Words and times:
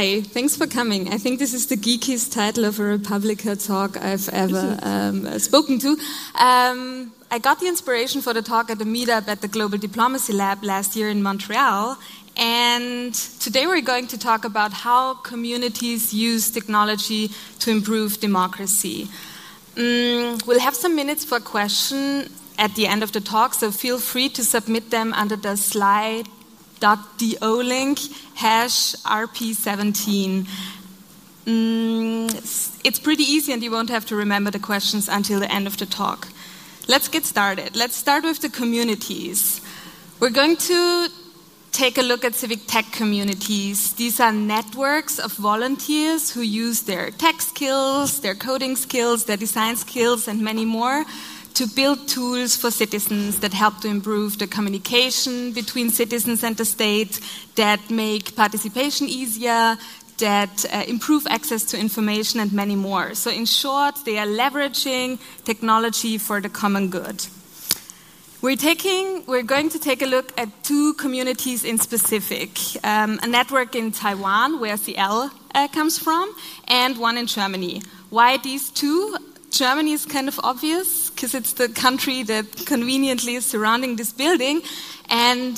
Hi, 0.00 0.22
thanks 0.22 0.56
for 0.56 0.66
coming. 0.66 1.12
I 1.12 1.18
think 1.18 1.38
this 1.38 1.52
is 1.52 1.66
the 1.66 1.76
geekiest 1.76 2.32
title 2.32 2.64
of 2.64 2.80
a 2.80 2.84
Republica 2.84 3.54
talk 3.54 3.98
I've 3.98 4.30
ever 4.30 4.78
um, 4.80 5.38
spoken 5.38 5.78
to. 5.80 5.90
Um, 6.36 7.12
I 7.30 7.38
got 7.38 7.60
the 7.60 7.66
inspiration 7.66 8.22
for 8.22 8.32
the 8.32 8.40
talk 8.40 8.70
at 8.70 8.80
a 8.80 8.86
meetup 8.86 9.28
at 9.28 9.42
the 9.42 9.48
Global 9.48 9.76
Diplomacy 9.76 10.32
Lab 10.32 10.64
last 10.64 10.96
year 10.96 11.10
in 11.10 11.22
Montreal. 11.22 11.98
And 12.38 13.12
today 13.12 13.66
we're 13.66 13.82
going 13.82 14.06
to 14.06 14.18
talk 14.18 14.46
about 14.46 14.72
how 14.72 15.16
communities 15.16 16.14
use 16.14 16.50
technology 16.50 17.28
to 17.58 17.70
improve 17.70 18.20
democracy. 18.20 19.06
Um, 19.76 20.38
we'll 20.46 20.60
have 20.60 20.74
some 20.74 20.96
minutes 20.96 21.26
for 21.26 21.40
question 21.40 22.30
at 22.56 22.74
the 22.74 22.86
end 22.86 23.02
of 23.02 23.12
the 23.12 23.20
talk, 23.20 23.52
so 23.52 23.70
feel 23.70 23.98
free 23.98 24.30
to 24.30 24.42
submit 24.44 24.88
them 24.90 25.12
under 25.12 25.36
the 25.36 25.58
slide 25.58 26.26
.do 26.80 27.62
link 27.62 27.98
hash 28.34 28.94
rp17. 29.04 30.46
Mm, 31.46 32.80
it's 32.84 32.98
pretty 32.98 33.24
easy 33.24 33.52
and 33.52 33.62
you 33.62 33.70
won't 33.70 33.90
have 33.90 34.06
to 34.06 34.16
remember 34.16 34.50
the 34.50 34.58
questions 34.58 35.08
until 35.08 35.40
the 35.40 35.50
end 35.52 35.66
of 35.66 35.76
the 35.76 35.86
talk. 35.86 36.28
Let's 36.88 37.08
get 37.08 37.24
started. 37.24 37.76
Let's 37.76 37.96
start 37.96 38.24
with 38.24 38.40
the 38.40 38.48
communities. 38.48 39.60
We're 40.18 40.30
going 40.30 40.56
to 40.56 41.08
take 41.72 41.98
a 41.98 42.02
look 42.02 42.24
at 42.24 42.34
civic 42.34 42.66
tech 42.66 42.90
communities. 42.92 43.94
These 43.94 44.20
are 44.20 44.32
networks 44.32 45.18
of 45.18 45.32
volunteers 45.32 46.30
who 46.30 46.42
use 46.42 46.82
their 46.82 47.10
tech 47.10 47.40
skills, 47.40 48.20
their 48.20 48.34
coding 48.34 48.76
skills, 48.76 49.24
their 49.24 49.36
design 49.36 49.76
skills, 49.76 50.28
and 50.28 50.42
many 50.42 50.64
more 50.64 51.04
to 51.60 51.66
build 51.66 52.08
tools 52.08 52.56
for 52.56 52.70
citizens 52.70 53.40
that 53.40 53.52
help 53.52 53.82
to 53.82 53.86
improve 53.86 54.38
the 54.38 54.46
communication 54.46 55.52
between 55.52 55.90
citizens 55.90 56.42
and 56.42 56.56
the 56.56 56.64
state, 56.64 57.20
that 57.56 57.90
make 57.90 58.34
participation 58.34 59.06
easier, 59.06 59.76
that 60.16 60.64
uh, 60.72 60.82
improve 60.88 61.26
access 61.26 61.62
to 61.62 61.78
information, 61.78 62.40
and 62.40 62.50
many 62.50 62.74
more. 62.74 63.14
So, 63.14 63.30
in 63.30 63.44
short, 63.44 63.94
they 64.06 64.16
are 64.16 64.26
leveraging 64.26 65.18
technology 65.44 66.16
for 66.16 66.40
the 66.40 66.48
common 66.48 66.88
good. 66.88 67.26
We're, 68.40 68.56
taking, 68.56 69.26
we're 69.26 69.42
going 69.42 69.68
to 69.68 69.78
take 69.78 70.00
a 70.00 70.06
look 70.06 70.32
at 70.40 70.48
two 70.64 70.94
communities 70.94 71.62
in 71.62 71.76
specific 71.76 72.58
um, 72.84 73.20
a 73.22 73.26
network 73.26 73.76
in 73.76 73.92
Taiwan, 73.92 74.60
where 74.60 74.78
CL 74.78 75.30
uh, 75.54 75.68
comes 75.68 75.98
from, 75.98 76.34
and 76.68 76.96
one 76.96 77.18
in 77.18 77.26
Germany. 77.26 77.82
Why 78.08 78.38
these 78.38 78.70
two? 78.70 79.18
Germany 79.50 79.92
is 79.92 80.06
kind 80.06 80.28
of 80.28 80.38
obvious 80.44 81.09
because 81.20 81.34
it's 81.34 81.52
the 81.52 81.68
country 81.68 82.22
that 82.22 82.46
conveniently 82.64 83.34
is 83.34 83.44
surrounding 83.44 83.96
this 83.96 84.10
building. 84.10 84.62
And 85.10 85.54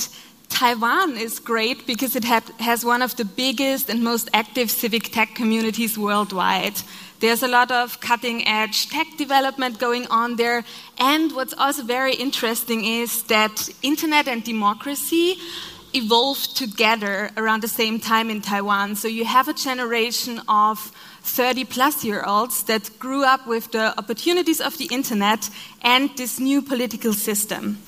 Taiwan 0.48 1.16
is 1.16 1.38
great 1.38 1.86
because 1.86 2.16
it 2.16 2.24
has 2.24 2.84
one 2.84 3.00
of 3.00 3.14
the 3.14 3.24
biggest 3.24 3.88
and 3.88 4.02
most 4.02 4.28
active 4.34 4.72
civic 4.72 5.12
tech 5.12 5.36
communities 5.36 5.96
worldwide. 5.96 6.74
There's 7.20 7.44
a 7.44 7.48
lot 7.48 7.70
of 7.70 8.00
cutting 8.00 8.44
edge 8.48 8.88
tech 8.88 9.06
development 9.16 9.78
going 9.78 10.08
on 10.08 10.34
there. 10.34 10.64
And 10.98 11.30
what's 11.30 11.54
also 11.56 11.84
very 11.84 12.14
interesting 12.16 12.84
is 12.84 13.22
that 13.24 13.69
internet 13.82 14.26
and 14.26 14.42
democracy 14.42 15.36
evolved 15.94 16.56
together 16.56 17.30
around 17.36 17.62
the 17.62 17.69
same 17.69 18.00
time 18.00 18.30
in 18.30 18.41
Taiwan. 18.41 18.97
So 18.97 19.06
you 19.06 19.24
have 19.26 19.47
a 19.47 19.54
generation 19.54 20.41
of 20.48 20.91
30 21.23 21.65
plus 21.65 22.05
year 22.05 22.23
olds 22.25 22.65
that 22.65 22.98
grew 22.98 23.25
up 23.25 23.47
with 23.47 23.70
the 23.73 23.97
opportunities 23.98 24.61
of 24.61 24.77
the 24.78 24.87
internet 24.91 25.49
and 25.83 26.10
this 26.16 26.38
new 26.38 26.62
political 26.62 27.12
system. 27.12 27.78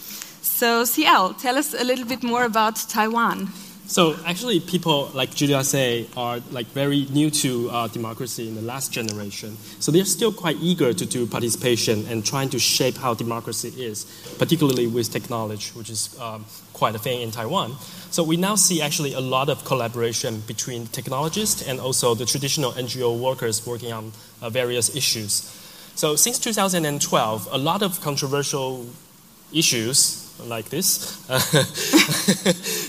So, 0.43 0.85
CL, 0.85 1.35
tell 1.35 1.57
us 1.57 1.75
a 1.75 1.85
little 1.85 2.07
bit 2.07 2.23
more 2.23 2.45
about 2.45 2.77
Taiwan. 2.89 3.49
So 3.87 4.17
actually, 4.25 4.61
people 4.61 5.11
like 5.13 5.35
Julia 5.35 5.63
say 5.63 6.07
are 6.17 6.41
like 6.51 6.67
very 6.69 7.07
new 7.11 7.29
to 7.31 7.69
uh, 7.71 7.89
democracy 7.89 8.49
in 8.49 8.55
the 8.55 8.63
last 8.63 8.93
generation. 8.93 9.59
So 9.79 9.93
they're 9.93 10.07
still 10.07 10.33
quite 10.33 10.57
eager 10.61 10.95
to 10.95 11.07
do 11.07 11.27
participation 11.27 12.07
and 12.09 12.25
trying 12.25 12.49
to 12.51 12.59
shape 12.59 12.97
how 12.97 13.13
democracy 13.13 13.69
is, 13.77 14.07
particularly 14.39 14.87
with 14.87 15.13
technology, 15.13 15.71
which 15.75 15.91
is 15.91 16.19
um, 16.19 16.47
quite 16.73 16.95
a 16.95 16.99
thing 16.99 17.21
in 17.21 17.31
Taiwan. 17.31 17.77
So 18.11 18.23
we 18.23 18.39
now 18.39 18.55
see 18.55 18.81
actually 18.81 19.13
a 19.13 19.21
lot 19.21 19.51
of 19.51 19.67
collaboration 19.67 20.41
between 20.47 20.87
technologists 20.87 21.69
and 21.69 21.79
also 21.79 22.15
the 22.15 22.25
traditional 22.25 22.73
NGO 22.73 23.21
workers 23.21 23.67
working 23.67 23.93
on 23.93 24.13
uh, 24.41 24.49
various 24.49 24.97
issues. 24.97 25.43
So 25.95 26.17
since 26.17 26.39
2012, 26.39 27.49
a 27.53 27.59
lot 27.59 27.83
of 27.83 28.01
controversial 28.01 28.87
issues 29.53 30.25
like 30.43 30.69
this 30.69 31.15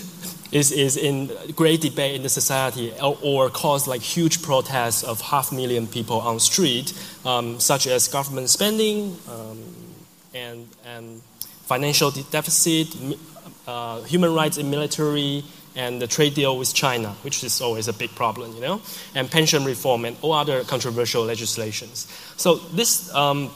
is, 0.52 0.72
is 0.72 0.96
in 0.96 1.30
great 1.54 1.80
debate 1.80 2.14
in 2.14 2.22
the 2.22 2.28
society 2.28 2.92
or, 3.02 3.18
or 3.22 3.50
cause 3.50 3.86
like 3.86 4.00
huge 4.00 4.42
protests 4.42 5.02
of 5.02 5.20
half 5.20 5.52
million 5.52 5.86
people 5.86 6.20
on 6.20 6.40
street, 6.40 6.92
um, 7.24 7.58
such 7.60 7.86
as 7.86 8.08
government 8.08 8.48
spending 8.50 9.16
um, 9.28 9.58
and, 10.34 10.68
and 10.84 11.22
financial 11.64 12.10
deficit, 12.10 12.94
uh, 13.66 14.02
human 14.02 14.32
rights 14.32 14.58
in 14.58 14.70
military, 14.70 15.44
and 15.74 16.00
the 16.00 16.06
trade 16.06 16.34
deal 16.34 16.56
with 16.56 16.72
China, 16.72 17.10
which 17.22 17.44
is 17.44 17.60
always 17.60 17.86
a 17.86 17.92
big 17.92 18.10
problem, 18.14 18.54
you 18.54 18.60
know, 18.60 18.80
and 19.14 19.30
pension 19.30 19.64
reform 19.64 20.06
and 20.06 20.16
all 20.22 20.32
other 20.32 20.64
controversial 20.64 21.22
legislations. 21.22 22.08
So 22.36 22.54
this 22.54 23.14
um, 23.14 23.50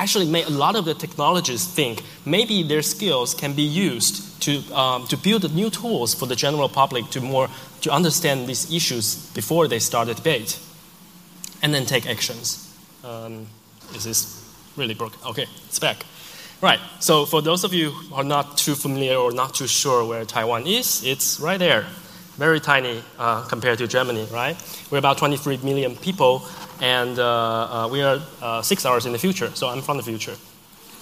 actually 0.00 0.26
made 0.26 0.46
a 0.46 0.50
lot 0.50 0.76
of 0.76 0.84
the 0.84 0.94
technologists 0.94 1.74
think 1.74 2.02
maybe 2.24 2.62
their 2.62 2.82
skills 2.82 3.34
can 3.34 3.52
be 3.52 3.62
used 3.62 4.40
to, 4.42 4.62
um, 4.74 5.06
to 5.08 5.16
build 5.16 5.54
new 5.54 5.68
tools 5.68 6.14
for 6.14 6.26
the 6.26 6.36
general 6.36 6.68
public 6.68 7.10
to 7.10 7.20
more 7.20 7.48
to 7.82 7.90
understand 7.90 8.46
these 8.46 8.72
issues 8.72 9.30
before 9.34 9.68
they 9.68 9.78
start 9.78 10.08
a 10.08 10.14
debate, 10.14 10.58
and 11.62 11.74
then 11.74 11.86
take 11.86 12.06
actions. 12.06 12.74
Um, 13.04 13.46
is 13.94 14.04
this 14.04 14.20
really 14.76 14.94
broken? 14.94 15.18
Okay, 15.26 15.46
it's 15.66 15.78
back. 15.78 16.04
Right. 16.62 16.80
So 17.00 17.24
for 17.24 17.40
those 17.42 17.64
of 17.64 17.72
you 17.72 17.90
who 17.90 18.14
are 18.14 18.24
not 18.24 18.58
too 18.58 18.74
familiar 18.74 19.16
or 19.16 19.32
not 19.32 19.54
too 19.54 19.66
sure 19.66 20.04
where 20.04 20.24
Taiwan 20.24 20.66
is, 20.66 21.02
it's 21.04 21.40
right 21.40 21.58
there. 21.58 21.86
Very 22.36 22.60
tiny 22.60 23.02
uh, 23.18 23.46
compared 23.48 23.78
to 23.78 23.86
Germany, 23.86 24.26
right? 24.30 24.56
We're 24.90 24.98
about 24.98 25.18
23 25.18 25.58
million 25.58 25.96
people, 25.96 26.42
and 26.80 27.18
uh, 27.18 27.24
uh, 27.84 27.88
we 27.88 28.02
are 28.02 28.20
uh, 28.40 28.62
six 28.62 28.86
hours 28.86 29.06
in 29.06 29.12
the 29.12 29.18
future. 29.18 29.50
So 29.54 29.68
I'm 29.68 29.82
from 29.82 29.96
the 29.96 30.02
future. 30.02 30.36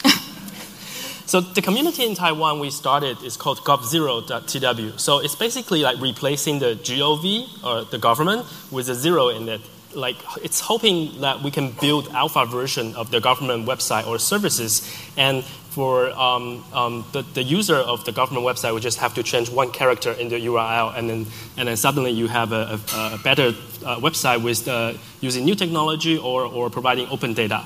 so 1.27 1.41
the 1.41 1.63
community 1.63 2.05
in 2.05 2.15
Taiwan 2.15 2.61
we 2.61 2.71
started 2.71 3.23
is 3.23 3.37
called 3.37 3.59
gov0.tw. 3.59 4.99
So 4.99 5.19
it's 5.19 5.35
basically 5.35 5.83
like 5.83 6.01
replacing 6.01 6.59
the 6.59 6.75
gov 6.75 7.65
or 7.65 7.85
the 7.85 7.99
government 7.99 8.47
with 8.71 8.89
a 8.89 8.95
zero 8.95 9.29
in 9.29 9.49
it 9.49 9.61
like 9.99 10.17
it's 10.43 10.61
hoping 10.61 11.21
that 11.21 11.43
we 11.43 11.51
can 11.51 11.73
build 11.81 12.09
alpha 12.11 12.47
version 12.47 12.95
of 12.95 13.11
the 13.11 13.21
government 13.21 13.67
website 13.67 14.07
or 14.07 14.19
services. 14.19 14.83
And 15.17 15.45
for 15.45 16.11
um, 16.11 16.65
um, 16.73 17.05
the, 17.13 17.23
the 17.35 17.43
user 17.43 17.77
of 17.77 18.05
the 18.05 18.13
government 18.13 18.45
website 18.45 18.73
would 18.73 18.83
just 18.83 18.99
have 18.99 19.15
to 19.15 19.23
change 19.23 19.51
one 19.51 19.71
character 19.71 20.13
in 20.13 20.29
the 20.29 20.47
url 20.47 20.97
and 20.97 21.09
then, 21.09 21.27
and 21.57 21.69
then 21.69 21.77
suddenly 21.77 22.11
you 22.11 22.27
have 22.27 22.53
a, 22.53 22.81
a, 22.95 23.15
a 23.15 23.19
better 23.23 23.49
uh, 23.85 24.01
website 24.01 24.43
with 24.43 24.67
uh, 24.67 24.95
using 25.21 25.45
new 25.45 25.55
technology 25.55 26.19
or, 26.19 26.43
or 26.45 26.69
providing 26.71 27.07
open 27.11 27.33
data 27.33 27.65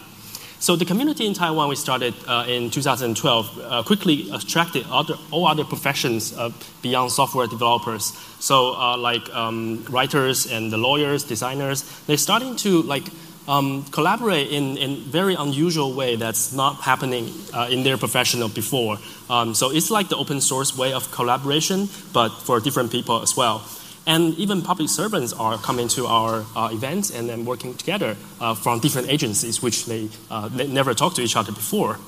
so 0.63 0.77
the 0.77 0.85
community 0.85 1.27
in 1.27 1.35
Taiwan 1.35 1.69
we 1.69 1.75
started 1.75 2.15
uh, 2.29 2.45
in 2.47 2.71
2012 2.71 3.59
uh, 3.59 3.83
quickly 3.83 4.31
attracted 4.31 4.87
other, 4.89 5.15
all 5.33 5.49
other 5.49 5.65
professions 5.65 6.33
uh, 6.39 6.51
beyond 6.83 7.11
software 7.11 7.49
developers. 7.49 8.13
So 8.39 8.77
uh, 8.77 8.97
like 8.97 9.29
um, 9.35 9.85
writers 9.91 10.47
and 10.47 10.71
the 10.71 10.79
lawyers, 10.79 11.25
designers, 11.25 11.83
they're 12.07 12.17
starting 12.17 12.55
to 12.59 12.83
like 12.83 13.03
um, 13.49 13.83
collaborate 13.91 14.53
in 14.53 14.77
in 14.77 15.01
very 15.11 15.35
unusual 15.35 15.95
way 15.95 16.15
that's 16.15 16.53
not 16.53 16.77
happening 16.77 17.33
uh, 17.53 17.67
in 17.69 17.83
their 17.83 17.99
professional 17.99 18.49
before. 18.49 18.99
Um, 19.29 19.57
so 19.57 19.73
it's 19.73 19.91
like 19.91 20.11
the 20.11 20.17
open 20.17 20.41
source 20.41 20.79
way 20.79 20.93
of 20.93 21.11
collaboration, 21.11 21.89
but 22.13 22.29
for 22.29 22.61
different 22.61 22.93
people 22.93 23.21
as 23.21 23.37
well. 23.37 23.67
And 24.07 24.35
even 24.35 24.63
public 24.63 24.89
servants 24.89 25.33
are 25.33 25.57
coming 25.59 25.89
to 25.89 26.07
our 26.07 26.45
uh, 26.57 26.71
events 26.73 27.11
and 27.11 27.29
then 27.29 27.45
working 27.45 27.75
together 27.75 28.17
uh, 28.41 28.55
from 28.55 28.81
different 28.81 29.09
agencies, 29.09 29.63
which 29.63 29.87
they, 29.87 30.09
uh, 30.29 30.49
they, 30.49 30.67
never 30.67 30.93
talked 30.93 31.15
to 31.17 31.23
each 31.23 31.37
other 31.37 31.53
before. 31.53 31.99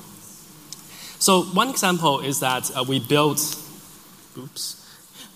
So 1.19 1.43
one 1.43 1.69
example 1.69 2.19
is 2.19 2.41
that 2.41 2.69
uh, 2.75 2.83
we 2.85 2.99
built, 2.99 3.39
oops, 4.37 4.81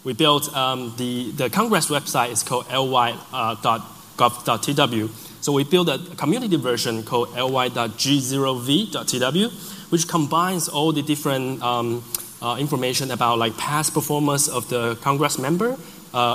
we 0.04 0.12
built 0.14 0.54
um, 0.56 0.94
the, 0.98 1.32
the 1.32 1.50
Congress 1.50 1.88
website 1.88 2.32
is 2.32 2.44
called 2.44 2.68
ly.gov.tw. 2.68 5.06
Uh, 5.06 5.08
so 5.42 5.54
we 5.54 5.64
built 5.64 5.88
a 5.88 5.98
community 6.18 6.58
version 6.58 7.04
called 7.04 7.32
ly.g0v.tw, 7.32 9.92
which 9.92 10.10
combines 10.10 10.68
all 10.68 10.92
the 10.92 11.02
different 11.02 11.64
um, 11.64 12.04
uh, 12.42 12.58
information 12.60 13.12
about 13.12 13.38
like 13.38 13.56
past 13.58 13.94
performance 13.94 14.50
of 14.50 14.68
the 14.70 14.96
Congress 15.02 15.40
member 15.40 15.78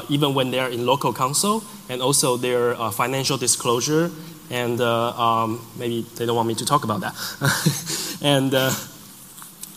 even 0.09 0.35
when 0.35 0.51
they're 0.51 0.69
in 0.69 0.87
local 0.87 1.13
council, 1.13 1.63
and 1.89 2.01
also 2.03 2.37
their 2.37 2.75
uh, 2.75 2.91
financial 2.91 3.37
disclosure. 3.37 4.11
And 4.51 4.81
uh, 4.81 5.11
um, 5.11 5.67
maybe 5.79 6.07
they 6.17 6.27
don't 6.27 6.37
want 6.37 6.49
me 6.49 6.55
to 6.57 6.65
talk 6.65 6.85
about 6.85 7.01
that. 7.01 7.15
and 8.23 8.55
uh, 8.55 8.71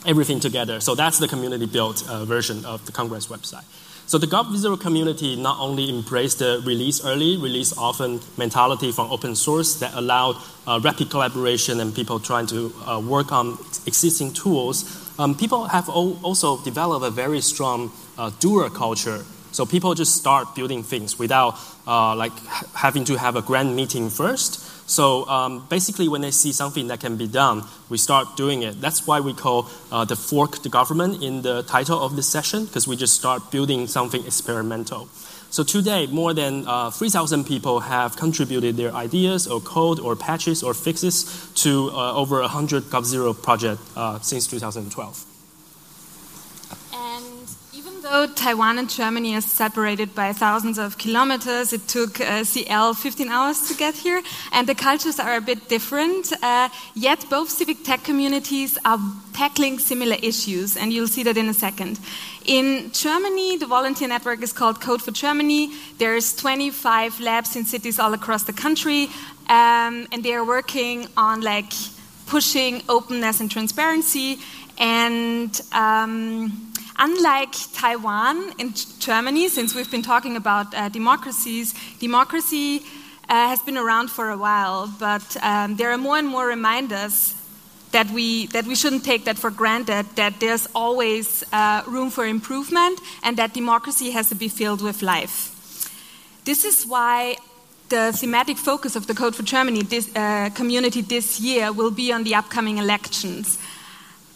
everything 0.06 0.40
together. 0.40 0.80
So 0.80 0.96
that's 0.96 1.20
the 1.20 1.28
community 1.28 1.66
built 1.66 2.08
uh, 2.10 2.26
version 2.26 2.66
of 2.66 2.86
the 2.86 2.92
Congress 2.92 3.28
website. 3.28 3.66
So 4.08 4.18
the 4.18 4.28
GovZero 4.28 4.80
community 4.80 5.36
not 5.36 5.60
only 5.60 5.90
embraced 5.90 6.40
the 6.40 6.64
release 6.66 7.04
early, 7.04 7.36
release 7.36 7.78
often 7.78 8.22
mentality 8.38 8.94
from 8.94 9.12
open 9.12 9.36
source 9.36 9.82
that 9.82 9.94
allowed 9.96 10.38
uh, 10.66 10.80
rapid 10.82 11.10
collaboration 11.10 11.82
and 11.82 11.94
people 11.94 12.18
trying 12.18 12.48
to 12.48 12.74
uh, 12.86 13.02
work 13.02 13.34
on 13.34 13.58
existing 13.86 14.32
tools, 14.32 14.86
um, 15.20 15.36
people 15.36 15.66
have 15.66 15.90
also 15.90 16.58
developed 16.64 17.06
a 17.06 17.10
very 17.10 17.42
strong 17.42 17.92
uh, 18.18 18.32
doer 18.40 18.70
culture. 18.70 19.26
So 19.58 19.66
people 19.66 19.96
just 19.96 20.16
start 20.16 20.54
building 20.54 20.84
things 20.84 21.18
without 21.18 21.58
uh, 21.88 22.16
like 22.16 22.32
having 22.76 23.06
to 23.06 23.18
have 23.18 23.36
a 23.36 23.42
grand 23.42 23.76
meeting 23.76 24.12
first. 24.12 24.60
So 24.88 25.28
um, 25.28 25.66
basically, 25.68 26.08
when 26.08 26.22
they 26.22 26.30
see 26.30 26.54
something 26.54 26.90
that 26.90 27.00
can 27.00 27.18
be 27.18 27.26
done, 27.26 27.64
we 27.90 27.98
start 27.98 28.38
doing 28.38 28.62
it. 28.62 28.80
That's 28.80 29.08
why 29.08 29.20
we 29.20 29.34
call 29.34 29.68
uh, 29.92 30.06
the 30.06 30.16
fork 30.16 30.62
the 30.62 30.70
government 30.70 31.24
in 31.24 31.42
the 31.42 31.64
title 31.64 32.00
of 32.00 32.16
this 32.16 32.30
session, 32.30 32.66
because 32.66 32.88
we 32.88 32.96
just 32.96 33.16
start 33.16 33.50
building 33.50 33.88
something 33.88 34.24
experimental. 34.28 35.10
So 35.50 35.64
today, 35.64 36.06
more 36.06 36.36
than 36.36 36.68
uh, 36.68 36.92
3,000 36.92 37.44
people 37.46 37.80
have 37.80 38.16
contributed 38.16 38.78
their 38.78 38.94
ideas 38.94 39.48
or 39.48 39.60
code 39.60 40.00
or 40.00 40.16
patches 40.16 40.62
or 40.62 40.76
fixes 40.76 41.52
to 41.64 41.90
uh, 41.96 42.14
over 42.14 42.42
100 42.42 42.84
GovZero 42.84 43.34
projects 43.42 43.82
uh, 43.98 44.20
since 44.20 44.46
2012 44.46 45.37
though 48.10 48.28
Taiwan 48.28 48.80
and 48.80 48.90
Germany 48.90 49.36
are 49.36 49.42
separated 49.42 50.16
by 50.16 50.32
thousands 50.34 50.78
of 50.78 50.98
kilometers, 50.98 51.74
it 51.74 51.88
took 51.88 52.22
uh, 52.22 52.44
CL 52.44 52.94
15 52.94 53.28
hours 53.28 53.68
to 53.68 53.76
get 53.76 53.96
here, 53.96 54.22
and 54.54 54.68
the 54.68 54.76
cultures 54.76 55.20
are 55.20 55.36
a 55.36 55.42
bit 55.42 55.68
different. 55.68 56.32
Uh, 56.42 56.70
yet 56.96 57.26
both 57.30 57.50
civic 57.50 57.84
tech 57.84 58.04
communities 58.04 58.78
are 58.86 59.00
tackling 59.34 59.80
similar 59.80 60.16
issues, 60.22 60.78
and 60.78 60.94
you'll 60.94 61.08
see 61.08 61.24
that 61.24 61.38
in 61.38 61.50
a 61.50 61.54
second. 61.54 62.00
In 62.46 62.92
Germany, 62.94 63.58
the 63.58 63.68
volunteer 63.68 64.08
network 64.08 64.42
is 64.42 64.54
called 64.54 64.80
Code 64.80 65.02
for 65.02 65.12
Germany. 65.12 65.72
There's 65.98 66.36
25 66.36 67.20
labs 67.20 67.56
in 67.56 67.66
cities 67.66 68.00
all 68.00 68.14
across 68.14 68.44
the 68.44 68.54
country, 68.54 69.10
um, 69.50 70.08
and 70.12 70.24
they 70.24 70.34
are 70.34 70.46
working 70.46 71.08
on 71.18 71.42
like 71.42 71.74
pushing 72.26 72.84
openness 72.88 73.42
and 73.42 73.52
transparency 73.52 74.40
and. 74.78 75.60
Um, 75.74 76.74
Unlike 77.00 77.54
Taiwan 77.74 78.54
and 78.58 78.76
Germany, 79.00 79.50
since 79.50 79.76
we've 79.76 79.92
been 79.92 80.02
talking 80.02 80.36
about 80.36 80.74
uh, 80.74 80.90
democracies, 80.90 81.76
democracy 82.00 82.82
uh, 83.30 83.50
has 83.50 83.60
been 83.60 83.78
around 83.78 84.10
for 84.10 84.32
a 84.32 84.38
while, 84.38 84.92
but 85.00 85.38
um, 85.44 85.76
there 85.76 85.92
are 85.92 85.98
more 85.98 86.18
and 86.18 86.28
more 86.28 86.48
reminders 86.48 87.36
that 87.92 88.10
we, 88.10 88.48
that 88.48 88.66
we 88.66 88.74
shouldn't 88.74 89.06
take 89.06 89.26
that 89.26 89.38
for 89.38 89.52
granted, 89.52 90.08
that 90.16 90.40
there's 90.40 90.68
always 90.74 91.44
uh, 91.54 91.84
room 91.86 92.10
for 92.10 92.26
improvement, 92.26 93.00
and 93.22 93.38
that 93.38 93.54
democracy 93.54 94.10
has 94.10 94.30
to 94.30 94.36
be 94.36 94.48
filled 94.48 94.82
with 94.82 95.04
life. 95.04 95.54
This 96.46 96.66
is 96.66 96.84
why 96.84 97.38
the 97.90 98.12
thematic 98.12 98.58
focus 98.58 98.96
of 98.96 99.06
the 99.06 99.14
Code 99.14 99.36
for 99.36 99.44
Germany 99.44 99.84
this, 99.84 100.10
uh, 100.16 100.50
community 100.56 101.02
this 101.02 101.40
year 101.40 101.72
will 101.72 101.92
be 101.92 102.12
on 102.12 102.24
the 102.24 102.34
upcoming 102.34 102.80
elections. 102.80 103.60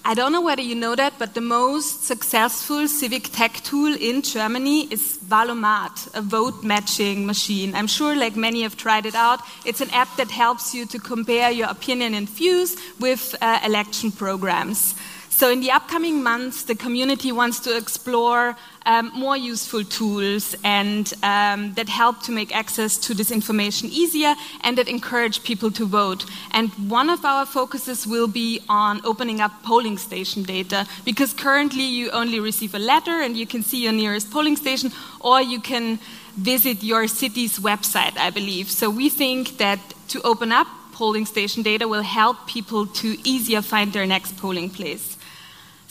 I 0.03 0.15
don't 0.15 0.31
know 0.31 0.42
whether 0.42 0.63
you 0.63 0.74
know 0.74 0.95
that, 0.95 1.13
but 1.19 1.36
the 1.36 1.42
most 1.42 2.06
successful 2.06 2.88
civic 2.88 3.30
tech 3.31 3.53
tool 3.62 3.95
in 3.95 4.24
Germany 4.24 4.92
is 4.92 5.19
Wahl-O-Mat, 5.30 6.07
a 6.15 6.21
vote 6.24 6.63
matching 6.63 7.27
machine. 7.27 7.75
I'm 7.75 7.86
sure 7.86 8.15
like 8.15 8.36
many 8.36 8.63
have 8.63 8.75
tried 8.75 9.06
it 9.06 9.13
out. 9.13 9.42
It's 9.63 9.80
an 9.80 9.92
app 9.92 10.18
that 10.18 10.31
helps 10.31 10.74
you 10.74 10.88
to 10.88 10.98
compare 10.98 11.51
your 11.51 11.69
opinion 11.69 12.15
and 12.15 12.27
views 12.27 12.77
with 13.00 13.36
uh, 13.42 13.59
election 13.63 14.12
programs. 14.12 14.95
So, 15.30 15.50
in 15.51 15.59
the 15.62 15.71
upcoming 15.71 16.24
months, 16.24 16.63
the 16.63 16.75
community 16.75 17.31
wants 17.31 17.59
to 17.62 17.77
explore 17.77 18.56
um, 18.86 19.12
more 19.13 19.38
useful 19.38 19.83
tools 19.83 20.56
and 20.63 21.13
um, 21.24 21.74
that 21.74 21.89
help 21.89 22.22
to 22.24 22.31
make 22.31 22.56
access 22.56 22.98
to 22.98 23.13
this 23.13 23.31
information 23.31 23.89
easier 23.89 24.33
and 24.62 24.78
that 24.78 24.88
encourage 24.88 25.44
people 25.44 25.72
to 25.72 25.86
vote. 25.86 26.25
And 26.51 26.69
one 26.89 27.10
of 27.10 27.24
our 27.24 27.45
focuses 27.45 28.07
will 28.07 28.28
be 28.28 28.62
on 28.69 29.01
opening 29.04 29.42
up 29.42 29.51
polling 29.63 29.98
station 29.98 30.44
data 30.44 30.88
because 31.06 31.33
currently 31.33 31.83
you 31.83 32.12
only 32.12 32.39
receive 32.39 32.74
a 32.74 32.80
letter 32.80 33.22
and 33.22 33.38
you 33.38 33.45
can 33.45 33.63
see 33.63 33.83
your 33.83 33.94
nearest 33.94 34.31
polling 34.31 34.56
station 34.56 34.92
or 35.19 35.42
you 35.42 35.62
can 35.62 36.00
visit 36.36 36.83
your 36.83 37.07
city's 37.07 37.60
website, 37.60 38.18
I 38.18 38.30
believe. 38.30 38.72
So, 38.72 38.89
we 38.89 39.10
think 39.10 39.57
that 39.57 39.80
to 40.10 40.22
open 40.22 40.51
up 40.51 40.68
polling 40.94 41.25
station 41.25 41.63
data 41.63 41.88
will 41.88 42.01
help 42.01 42.48
people 42.48 42.86
to 42.86 43.18
easier 43.28 43.62
find 43.62 43.92
their 43.92 44.06
next 44.06 44.38
polling 44.38 44.69
place. 44.69 45.18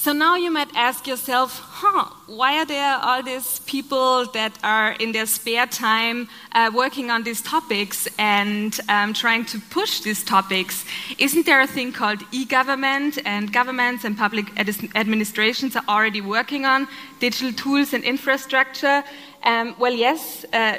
So 0.03 0.15
now 0.15 0.35
you 0.35 0.51
might 0.51 0.75
ask 0.75 1.07
yourself, 1.07 1.59
huh, 1.63 2.07
why 2.27 2.57
are 2.57 2.65
there 2.65 2.97
all 3.03 3.23
these 3.23 3.59
people 3.67 4.25
that 4.33 4.59
are 4.65 4.93
in 4.93 5.13
their 5.13 5.27
spare 5.27 5.67
time 5.67 6.27
uh, 6.53 6.71
working 6.75 7.11
on 7.11 7.23
these 7.23 7.43
topics 7.43 8.09
and 8.19 8.81
um, 8.89 9.13
trying 9.13 9.45
to 9.45 9.61
push 9.69 10.01
these 10.01 10.25
topics? 10.25 10.87
Isn't 11.19 11.45
there 11.45 11.61
a 11.61 11.67
thing 11.67 11.93
called 11.93 12.23
e 12.33 12.47
government? 12.47 13.19
And 13.27 13.53
governments 13.53 14.07
and 14.07 14.17
public 14.17 14.47
ad 14.59 14.71
administrations 14.95 15.77
are 15.77 15.85
already 15.87 16.23
working 16.23 16.65
on 16.65 16.89
digital 17.19 17.53
tools 17.53 17.93
and 17.93 18.03
infrastructure. 18.03 19.05
Um, 19.45 19.75
well, 19.79 19.93
yes. 19.93 20.47
Uh, 20.51 20.79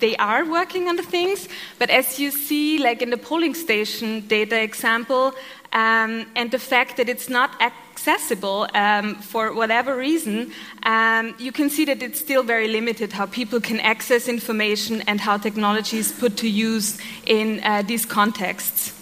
they 0.00 0.16
are 0.16 0.44
working 0.44 0.88
on 0.88 0.96
the 0.96 1.02
things, 1.02 1.48
but 1.78 1.90
as 1.90 2.18
you 2.18 2.30
see, 2.30 2.78
like 2.78 3.02
in 3.02 3.10
the 3.10 3.16
polling 3.16 3.54
station 3.54 4.26
data 4.26 4.60
example, 4.60 5.34
um, 5.72 6.26
and 6.34 6.50
the 6.50 6.58
fact 6.58 6.96
that 6.96 7.08
it's 7.08 7.28
not 7.28 7.60
accessible 7.60 8.66
um, 8.74 9.16
for 9.16 9.52
whatever 9.52 9.96
reason, 9.96 10.52
um, 10.84 11.34
you 11.38 11.52
can 11.52 11.68
see 11.68 11.84
that 11.84 12.02
it's 12.02 12.18
still 12.18 12.42
very 12.42 12.68
limited 12.68 13.12
how 13.12 13.26
people 13.26 13.60
can 13.60 13.80
access 13.80 14.28
information 14.28 15.02
and 15.06 15.20
how 15.20 15.36
technology 15.36 15.98
is 15.98 16.12
put 16.12 16.36
to 16.38 16.48
use 16.48 16.98
in 17.26 17.60
uh, 17.64 17.82
these 17.82 18.06
contexts. 18.06 18.94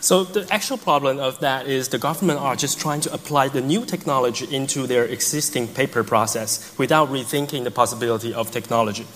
So 0.00 0.24
the 0.24 0.46
actual 0.52 0.76
problem 0.76 1.18
of 1.18 1.40
that 1.40 1.66
is 1.66 1.88
the 1.88 1.98
government 1.98 2.38
are 2.38 2.56
just 2.56 2.78
trying 2.78 3.00
to 3.02 3.14
apply 3.14 3.48
the 3.48 3.62
new 3.62 3.86
technology 3.86 4.44
into 4.54 4.86
their 4.86 5.06
existing 5.06 5.68
paper 5.68 6.04
process 6.04 6.76
without 6.76 7.08
rethinking 7.08 7.64
the 7.64 7.70
possibility 7.70 8.34
of 8.34 8.50
technology. 8.50 9.06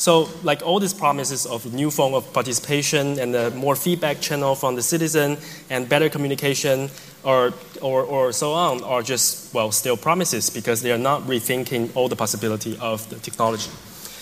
So, 0.00 0.30
like 0.42 0.62
all 0.62 0.80
these 0.80 0.94
promises 0.94 1.44
of 1.44 1.74
new 1.74 1.90
form 1.90 2.14
of 2.14 2.32
participation 2.32 3.18
and 3.18 3.34
a 3.34 3.50
more 3.50 3.76
feedback 3.76 4.22
channel 4.22 4.54
from 4.54 4.74
the 4.74 4.80
citizen 4.80 5.36
and 5.68 5.86
better 5.90 6.08
communication 6.08 6.88
or, 7.22 7.52
or, 7.82 8.04
or 8.04 8.32
so 8.32 8.54
on 8.54 8.82
are 8.82 9.02
just, 9.02 9.52
well, 9.52 9.70
still 9.70 9.98
promises 9.98 10.48
because 10.48 10.80
they 10.80 10.90
are 10.90 10.96
not 10.96 11.20
rethinking 11.24 11.94
all 11.94 12.08
the 12.08 12.16
possibility 12.16 12.78
of 12.80 13.06
the 13.10 13.16
technology. 13.16 13.70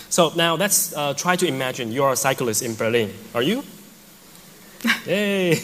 So 0.09 0.33
now 0.35 0.55
let's 0.55 0.93
uh, 0.97 1.13
try 1.13 1.37
to 1.37 1.47
imagine 1.47 1.93
you're 1.93 2.11
a 2.11 2.17
cyclist 2.17 2.61
in 2.61 2.75
Berlin. 2.75 3.13
Are 3.33 3.41
you? 3.41 3.63
Yay! 5.05 5.55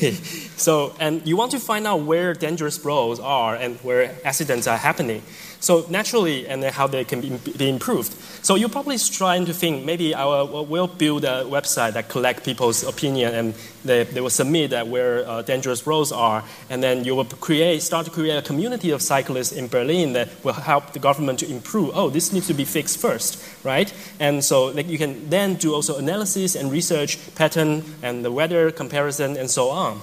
So, 0.58 0.96
and 1.00 1.26
you 1.28 1.38
want 1.38 1.52
to 1.52 1.60
find 1.60 1.86
out 1.88 2.02
where 2.02 2.34
dangerous 2.34 2.84
roads 2.84 3.20
are 3.20 3.56
and 3.56 3.78
where 3.78 4.16
accidents 4.24 4.68
are 4.68 4.78
happening. 4.78 5.22
So 5.60 5.86
naturally, 5.90 6.48
and 6.48 6.64
how 6.64 6.86
they 6.86 7.04
can 7.06 7.22
be, 7.22 7.38
be 7.58 7.70
improved. 7.70 8.14
So 8.46 8.54
you're 8.56 8.70
probably 8.70 9.00
trying 9.00 9.46
to 9.46 9.54
think 9.54 9.84
maybe 9.84 10.14
I 10.14 10.26
will 10.26 10.88
build 10.88 11.24
a 11.24 11.44
website 11.44 11.94
that 11.94 12.08
collect 12.08 12.44
people's 12.44 12.84
opinion 12.84 13.34
and 13.34 13.54
they, 13.84 14.04
they 14.04 14.22
will 14.22 14.30
submit 14.30 14.72
that 14.72 14.88
where 14.88 15.28
uh, 15.28 15.42
dangerous 15.44 15.86
roads 15.88 16.12
are, 16.12 16.44
and 16.70 16.84
then 16.84 17.04
you 17.04 17.16
will 17.16 17.26
create 17.26 17.82
start 17.82 18.06
to 18.06 18.12
create 18.12 18.36
a 18.36 18.42
community 18.42 18.92
of 18.92 19.02
cyclists 19.02 19.52
in 19.52 19.68
Berlin 19.68 20.14
that 20.14 20.30
will 20.44 20.54
help 20.54 20.94
the 20.94 21.00
government 21.00 21.40
to 21.40 21.50
improve. 21.50 21.92
Oh, 21.94 22.10
this 22.10 22.34
needs 22.34 22.48
to 22.48 22.54
be 22.54 22.66
fixed 22.66 23.00
first, 23.00 23.44
right? 23.64 23.92
And 24.20 24.44
so 24.44 24.66
like, 24.66 24.88
you 24.88 24.98
can 24.98 25.30
then 25.30 25.56
do 25.56 25.74
also 25.74 25.98
analysis 25.98 26.56
and 26.56 26.72
research 26.72 27.18
pattern 27.36 27.84
and 28.02 28.26
the 28.26 28.32
weather 28.32 28.72
comparison 28.72 29.05
and 29.08 29.50
so 29.50 29.70
on. 29.70 30.02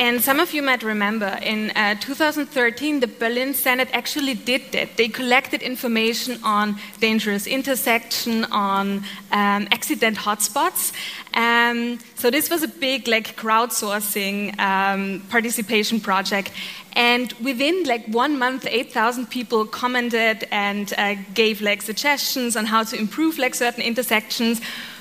And 0.00 0.22
some 0.22 0.40
of 0.40 0.54
you 0.54 0.62
might 0.62 0.82
remember 0.82 1.38
in 1.42 1.72
uh, 1.72 1.94
2013, 1.96 3.00
the 3.00 3.06
Berlin 3.06 3.52
Senate 3.52 3.90
actually 3.92 4.32
did 4.32 4.72
that. 4.72 4.96
They 4.96 5.08
collected 5.08 5.60
information 5.60 6.40
on 6.42 6.76
dangerous 7.00 7.46
intersection, 7.46 8.46
on 8.46 9.04
um, 9.30 9.68
accident 9.70 10.16
hotspots. 10.16 10.92
Um, 11.34 11.98
so 12.16 12.30
this 12.30 12.50
was 12.50 12.62
a 12.62 12.68
big, 12.68 13.06
like, 13.06 13.36
crowdsourcing 13.36 14.58
um, 14.58 15.22
participation 15.30 16.00
project. 16.00 16.50
And 16.94 17.32
within 17.34 17.84
like 17.84 18.06
one 18.06 18.38
month, 18.38 18.66
8,000 18.68 19.30
people 19.30 19.64
commented 19.64 20.46
and 20.50 20.92
uh, 20.98 21.14
gave 21.34 21.62
like 21.62 21.82
suggestions 21.82 22.56
on 22.56 22.66
how 22.66 22.82
to 22.82 22.98
improve 22.98 23.38
like 23.38 23.54
certain 23.54 23.82
intersections 23.82 24.60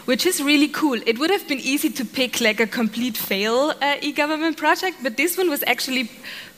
which 0.09 0.25
is 0.25 0.41
really 0.41 0.67
cool. 0.67 0.99
It 1.05 1.19
would 1.19 1.29
have 1.29 1.47
been 1.47 1.59
easy 1.59 1.91
to 1.91 2.03
pick 2.03 2.41
like 2.41 2.59
a 2.59 2.65
complete 2.65 3.15
fail 3.15 3.75
uh, 3.79 3.97
e-government 4.01 4.57
project, 4.57 4.97
but 5.03 5.17
this 5.17 5.37
one 5.37 5.51
was 5.51 5.63
actually 5.67 6.09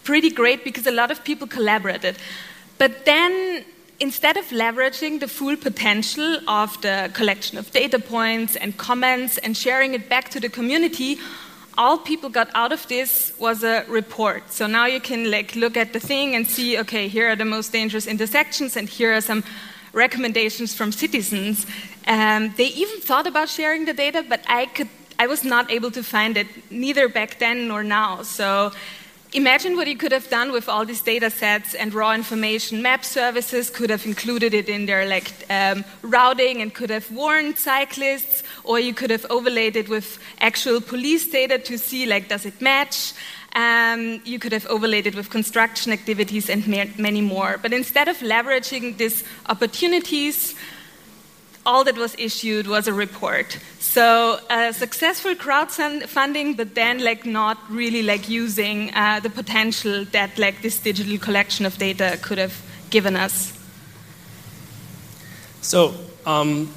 pretty 0.06 0.30
great 0.30 0.63
because 0.63 0.88
a 0.88 0.92
lot 0.92 1.12
of 1.12 1.22
people 1.25 1.48
collaborated. 1.48 2.16
But 2.78 3.04
then 3.04 3.66
instead 4.01 4.36
of 4.36 4.46
leveraging 4.50 5.20
the 5.20 5.27
full 5.27 5.55
potential 5.55 6.39
of 6.48 6.81
the 6.81 7.10
collection 7.13 7.58
of 7.58 7.72
data 7.72 8.00
points 8.00 8.55
and 8.55 8.75
comments 8.75 9.38
and 9.38 9.55
sharing 9.55 9.93
it 9.93 10.10
back 10.10 10.27
to 10.29 10.39
the 10.39 10.50
community, 10.50 11.20
all 11.77 11.98
people 11.98 12.29
got 12.29 12.50
out 12.53 12.74
of 12.74 12.86
this 12.88 13.31
was 13.39 13.63
a 13.63 13.86
report. 13.88 14.51
So 14.51 14.67
now 14.67 14.88
you 14.88 15.00
can 15.00 15.29
like 15.29 15.55
look 15.55 15.77
at 15.77 15.93
the 15.93 16.00
thing 16.00 16.36
and 16.36 16.46
see, 16.48 16.79
okay, 16.79 17.08
here 17.08 17.29
are 17.29 17.36
the 17.36 17.46
most 17.46 17.72
dangerous 17.72 18.08
intersections, 18.08 18.75
and 18.75 18.89
here 18.89 19.13
are 19.15 19.22
some 19.22 19.43
recommendations 19.93 20.74
from 20.74 20.91
citizens. 20.91 21.65
Um, 22.08 22.53
they 22.58 22.67
even 22.67 23.00
thought 23.01 23.27
about 23.27 23.50
sharing 23.50 23.86
the 23.86 23.93
data, 23.93 24.25
but 24.27 24.41
I 24.48 24.65
could, 24.65 24.89
I 25.20 25.27
was 25.27 25.43
not 25.43 25.72
able 25.72 25.91
to 25.91 26.03
find 26.03 26.38
it, 26.38 26.48
neither 26.72 27.08
back 27.08 27.39
then 27.39 27.67
nor 27.67 27.84
now. 27.84 28.24
So 28.24 28.72
Imagine 29.33 29.77
what 29.77 29.88
you 29.88 29.95
could 29.95 30.11
have 30.11 30.29
done 30.29 30.51
with 30.51 30.67
all 30.67 30.85
these 30.85 31.00
data 31.00 31.29
sets 31.29 31.73
and 31.73 31.93
raw 31.93 32.13
information. 32.13 32.81
Map 32.81 33.05
services 33.05 33.69
could 33.69 33.89
have 33.89 34.05
included 34.05 34.53
it 34.53 34.67
in 34.67 34.85
their 34.88 35.05
like 35.05 35.31
um, 35.50 35.85
routing 36.01 36.61
and 36.61 36.73
could 36.73 36.89
have 36.89 37.09
warned 37.11 37.57
cyclists, 37.57 38.43
or 38.65 38.77
you 38.77 38.93
could 38.93 39.09
have 39.09 39.25
overlaid 39.29 39.77
it 39.77 39.88
with 39.88 40.19
actual 40.41 40.81
police 40.81 41.27
data 41.27 41.57
to 41.59 41.77
see 41.77 42.05
like 42.05 42.27
does 42.27 42.45
it 42.45 42.59
match. 42.59 43.13
Um, 43.55 44.21
you 44.25 44.38
could 44.38 44.51
have 44.51 44.65
overlaid 44.67 45.07
it 45.07 45.15
with 45.15 45.29
construction 45.29 45.93
activities 45.93 46.50
and 46.50 46.67
many 46.97 47.21
more. 47.21 47.57
But 47.61 47.71
instead 47.71 48.09
of 48.09 48.17
leveraging 48.17 48.97
these 48.97 49.23
opportunities, 49.47 50.55
all 51.65 51.84
that 51.84 51.96
was 51.96 52.15
issued 52.18 52.68
was 52.68 52.88
a 52.88 52.94
report. 52.94 53.58
So 53.80 54.39
uh, 54.50 54.72
successful 54.72 55.36
crowdfunding, 55.36 56.58
but 56.58 56.75
then 56.75 57.03
like 57.03 57.25
not 57.25 57.58
really 57.70 58.03
like 58.03 58.30
using 58.30 58.94
uh, 58.94 59.20
the 59.20 59.30
potential 59.30 60.06
that 60.06 60.38
like 60.38 60.62
this 60.62 60.80
digital 60.80 61.18
collection 61.18 61.65
of 61.65 61.77
data 61.77 62.18
could 62.22 62.38
have 62.38 62.62
given 62.89 63.15
us. 63.15 63.53
So. 65.62 65.94
Um, 66.25 66.70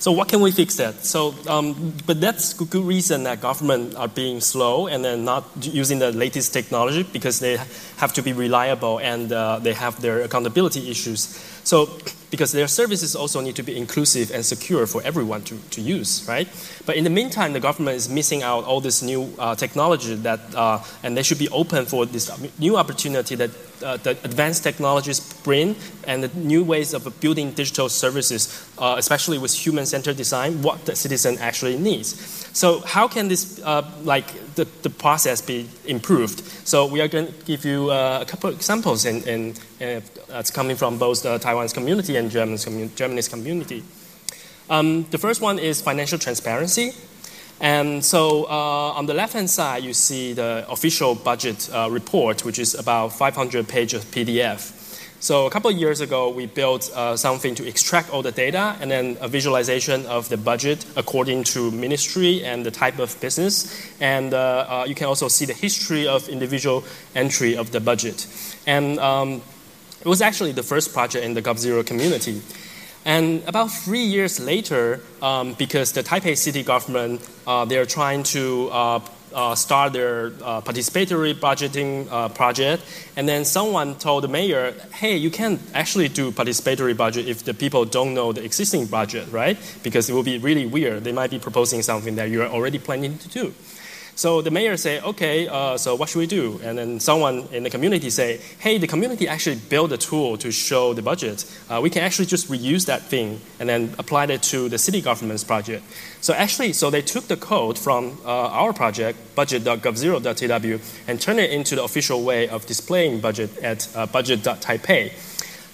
so 0.00 0.12
what 0.12 0.28
can 0.28 0.40
we 0.40 0.50
fix 0.50 0.76
that? 0.76 1.04
So, 1.04 1.34
um, 1.46 1.92
but 2.06 2.22
that's 2.22 2.54
good 2.54 2.82
reason 2.82 3.24
that 3.24 3.42
government 3.42 3.94
are 3.96 4.08
being 4.08 4.40
slow 4.40 4.86
and 4.86 5.04
then 5.04 5.26
not 5.26 5.44
using 5.60 5.98
the 5.98 6.10
latest 6.10 6.54
technology 6.54 7.02
because 7.02 7.38
they 7.38 7.58
have 7.98 8.14
to 8.14 8.22
be 8.22 8.32
reliable 8.32 8.98
and 9.00 9.30
uh, 9.30 9.58
they 9.58 9.74
have 9.74 10.00
their 10.00 10.22
accountability 10.22 10.90
issues. 10.90 11.38
So 11.64 11.98
because 12.30 12.52
their 12.52 12.68
services 12.68 13.16
also 13.16 13.40
need 13.40 13.56
to 13.56 13.62
be 13.62 13.76
inclusive 13.76 14.30
and 14.30 14.44
secure 14.44 14.86
for 14.86 15.02
everyone 15.02 15.42
to, 15.42 15.58
to 15.70 15.80
use, 15.80 16.24
right? 16.28 16.48
But 16.86 16.96
in 16.96 17.04
the 17.04 17.10
meantime, 17.10 17.52
the 17.52 17.60
government 17.60 17.96
is 17.96 18.08
missing 18.08 18.42
out 18.42 18.64
all 18.64 18.80
this 18.80 19.02
new 19.02 19.34
uh, 19.38 19.56
technology 19.56 20.14
that, 20.14 20.40
uh, 20.54 20.82
and 21.02 21.16
they 21.16 21.22
should 21.22 21.38
be 21.38 21.48
open 21.48 21.86
for 21.86 22.06
this 22.06 22.30
new 22.58 22.76
opportunity 22.76 23.34
that 23.34 23.50
uh, 23.82 23.96
the 23.96 24.10
advanced 24.22 24.62
technologies 24.62 25.20
bring 25.42 25.74
and 26.04 26.22
the 26.22 26.28
new 26.38 26.62
ways 26.62 26.94
of 26.94 27.20
building 27.20 27.50
digital 27.52 27.88
services, 27.88 28.70
uh, 28.78 28.94
especially 28.98 29.38
with 29.38 29.52
human-centered 29.52 30.16
design, 30.16 30.62
what 30.62 30.84
the 30.84 30.94
citizen 30.94 31.36
actually 31.38 31.76
needs. 31.78 32.14
So 32.52 32.80
how 32.80 33.08
can 33.08 33.28
this, 33.28 33.60
uh, 33.62 33.90
like, 34.02 34.54
the, 34.54 34.66
the 34.82 34.90
process 34.90 35.40
be 35.40 35.68
improved? 35.84 36.40
So 36.66 36.86
we 36.86 37.00
are 37.00 37.08
going 37.08 37.26
to 37.26 37.32
give 37.44 37.64
you 37.64 37.90
uh, 37.90 38.20
a 38.22 38.24
couple 38.24 38.50
of 38.50 38.56
examples, 38.56 39.04
and, 39.04 39.26
and 39.26 39.58
uh, 39.80 40.00
it's 40.38 40.50
coming 40.50 40.76
from 40.76 40.98
both 40.98 41.22
the 41.22 41.38
Taiwan's 41.38 41.72
community 41.72 42.16
and 42.16 42.30
German's, 42.30 42.64
commun- 42.64 42.92
Germany's 42.94 43.28
community. 43.28 43.82
Um, 44.68 45.04
the 45.10 45.18
first 45.18 45.40
one 45.40 45.58
is 45.58 45.80
financial 45.80 46.18
transparency. 46.18 46.92
And 47.60 48.02
so 48.04 48.44
uh, 48.44 48.96
on 48.96 49.06
the 49.06 49.14
left-hand 49.14 49.50
side, 49.50 49.82
you 49.82 49.92
see 49.92 50.32
the 50.32 50.64
official 50.68 51.14
budget 51.14 51.68
uh, 51.72 51.88
report, 51.90 52.44
which 52.44 52.58
is 52.58 52.74
about 52.74 53.12
500 53.12 53.68
pages 53.68 54.02
of 54.02 54.10
PDF. 54.10 54.76
So 55.22 55.44
a 55.44 55.50
couple 55.50 55.70
of 55.70 55.76
years 55.76 56.00
ago, 56.00 56.30
we 56.30 56.46
built 56.46 56.90
uh, 56.94 57.14
something 57.14 57.54
to 57.56 57.68
extract 57.68 58.08
all 58.08 58.22
the 58.22 58.32
data 58.32 58.74
and 58.80 58.90
then 58.90 59.18
a 59.20 59.28
visualization 59.28 60.06
of 60.06 60.30
the 60.30 60.38
budget 60.38 60.86
according 60.96 61.44
to 61.52 61.70
ministry 61.70 62.42
and 62.42 62.64
the 62.64 62.70
type 62.70 62.98
of 62.98 63.20
business. 63.20 63.92
And 64.00 64.32
uh, 64.32 64.38
uh, 64.66 64.84
you 64.88 64.94
can 64.94 65.08
also 65.08 65.28
see 65.28 65.44
the 65.44 65.52
history 65.52 66.08
of 66.08 66.26
individual 66.30 66.84
entry 67.14 67.54
of 67.54 67.70
the 67.70 67.80
budget. 67.80 68.26
And 68.66 68.98
um, 68.98 69.42
it 70.00 70.08
was 70.08 70.22
actually 70.22 70.52
the 70.52 70.62
first 70.62 70.92
project 70.92 71.24
in 71.24 71.34
the 71.34 71.42
GovZero 71.42 71.84
community. 71.86 72.40
And 73.04 73.42
about 73.46 73.70
three 73.70 74.04
years 74.04 74.38
later, 74.40 75.00
um, 75.22 75.54
because 75.54 75.92
the 75.92 76.02
Taipei 76.02 76.36
city 76.36 76.62
government, 76.62 77.26
uh, 77.46 77.64
they 77.64 77.78
are 77.78 77.86
trying 77.86 78.22
to 78.24 78.68
uh, 78.70 79.00
uh, 79.32 79.54
start 79.54 79.92
their 79.92 80.32
uh, 80.42 80.60
participatory 80.60 81.34
budgeting 81.34 82.08
uh, 82.10 82.28
project, 82.28 82.82
and 83.16 83.28
then 83.28 83.44
someone 83.44 83.94
told 83.96 84.24
the 84.24 84.28
mayor, 84.28 84.74
"Hey, 84.92 85.16
you 85.16 85.30
can't 85.30 85.60
actually 85.72 86.08
do 86.08 86.32
participatory 86.32 86.96
budget 86.96 87.28
if 87.28 87.44
the 87.44 87.54
people 87.54 87.84
don't 87.84 88.12
know 88.12 88.32
the 88.32 88.44
existing 88.44 88.86
budget, 88.86 89.30
right? 89.30 89.56
Because 89.82 90.10
it 90.10 90.12
will 90.12 90.24
be 90.24 90.38
really 90.38 90.66
weird. 90.66 91.04
They 91.04 91.12
might 91.12 91.30
be 91.30 91.38
proposing 91.38 91.82
something 91.82 92.16
that 92.16 92.28
you 92.28 92.42
are 92.42 92.48
already 92.48 92.78
planning 92.78 93.18
to 93.18 93.28
do." 93.28 93.54
So 94.20 94.42
the 94.42 94.50
mayor 94.50 94.76
say, 94.76 95.00
okay, 95.00 95.48
uh, 95.48 95.78
so 95.78 95.94
what 95.94 96.10
should 96.10 96.18
we 96.18 96.26
do? 96.26 96.60
And 96.62 96.76
then 96.76 97.00
someone 97.00 97.48
in 97.52 97.62
the 97.62 97.70
community 97.70 98.10
say, 98.10 98.38
hey, 98.58 98.76
the 98.76 98.86
community 98.86 99.26
actually 99.26 99.56
built 99.56 99.92
a 99.92 99.96
tool 99.96 100.36
to 100.36 100.52
show 100.52 100.92
the 100.92 101.00
budget. 101.00 101.46
Uh, 101.70 101.80
we 101.82 101.88
can 101.88 102.02
actually 102.02 102.26
just 102.26 102.50
reuse 102.50 102.84
that 102.84 103.00
thing 103.00 103.40
and 103.58 103.66
then 103.66 103.94
apply 103.98 104.26
it 104.26 104.42
to 104.52 104.68
the 104.68 104.76
city 104.76 105.00
government's 105.00 105.42
project. 105.42 105.82
So 106.20 106.34
actually, 106.34 106.74
so 106.74 106.90
they 106.90 107.00
took 107.00 107.28
the 107.28 107.36
code 107.38 107.78
from 107.78 108.18
uh, 108.22 108.60
our 108.60 108.74
project, 108.74 109.16
budget.govzero.tw, 109.34 111.08
and 111.08 111.18
turned 111.18 111.40
it 111.40 111.50
into 111.50 111.74
the 111.74 111.82
official 111.82 112.22
way 112.22 112.46
of 112.46 112.66
displaying 112.66 113.20
budget 113.20 113.56
at 113.62 113.88
uh, 113.96 114.04
budget.taipei. 114.04 115.14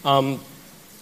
Um, 0.04 0.38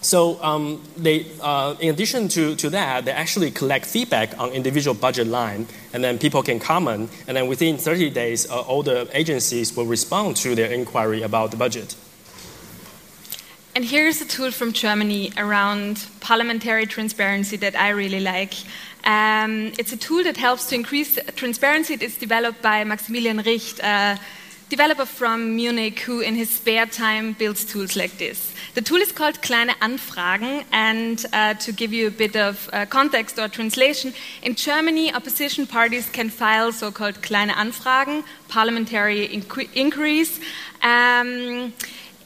so 0.04 0.38
um, 0.42 0.82
they, 0.98 1.26
uh, 1.40 1.76
in 1.80 1.88
addition 1.94 2.28
to, 2.28 2.54
to 2.56 2.68
that, 2.70 3.06
they 3.06 3.10
actually 3.10 3.50
collect 3.50 3.86
feedback 3.86 4.38
on 4.38 4.50
individual 4.50 4.94
budget 4.94 5.26
line, 5.26 5.66
and 5.94 6.04
then 6.04 6.18
people 6.18 6.42
can 6.42 6.58
comment, 6.58 7.10
and 7.26 7.34
then 7.34 7.48
within 7.48 7.78
30 7.78 8.10
days, 8.10 8.50
uh, 8.50 8.60
all 8.60 8.82
the 8.82 9.08
agencies 9.14 9.74
will 9.74 9.86
respond 9.86 10.36
to 10.36 10.54
their 10.54 10.70
inquiry 10.70 11.22
about 11.22 11.52
the 11.52 11.56
budget. 11.56 11.96
And 13.74 13.82
here's 13.82 14.20
a 14.20 14.26
tool 14.26 14.50
from 14.50 14.74
Germany 14.74 15.32
around 15.38 16.06
parliamentary 16.20 16.84
transparency 16.84 17.56
that 17.56 17.74
I 17.74 17.88
really 17.88 18.20
like. 18.20 18.52
Um, 19.04 19.72
it's 19.78 19.92
a 19.92 19.96
tool 19.96 20.22
that 20.24 20.36
helps 20.36 20.66
to 20.66 20.74
increase 20.74 21.18
transparency. 21.34 21.94
It's 21.94 22.18
developed 22.18 22.60
by 22.60 22.84
Maximilian 22.84 23.38
Richt, 23.38 23.80
a 23.80 24.20
developer 24.74 25.06
from 25.06 25.54
Munich, 25.54 26.00
who 26.00 26.18
in 26.18 26.34
his 26.34 26.50
spare 26.50 26.84
time 26.84 27.32
builds 27.34 27.64
tools 27.64 27.94
like 27.94 28.18
this. 28.18 28.52
The 28.74 28.82
tool 28.82 29.00
is 29.00 29.12
called 29.12 29.40
Kleine 29.40 29.72
Anfragen, 29.80 30.64
and 30.72 31.24
uh, 31.32 31.54
to 31.54 31.70
give 31.70 31.92
you 31.92 32.08
a 32.08 32.10
bit 32.10 32.34
of 32.34 32.68
uh, 32.72 32.84
context 32.86 33.38
or 33.38 33.46
translation, 33.46 34.12
in 34.42 34.56
Germany, 34.56 35.14
opposition 35.14 35.64
parties 35.64 36.08
can 36.10 36.28
file 36.28 36.72
so 36.72 36.90
called 36.90 37.22
Kleine 37.22 37.50
Anfragen, 37.50 38.24
parliamentary 38.48 39.28
inqu 39.28 39.68
inquiries. 39.74 40.40
Um, 40.82 41.72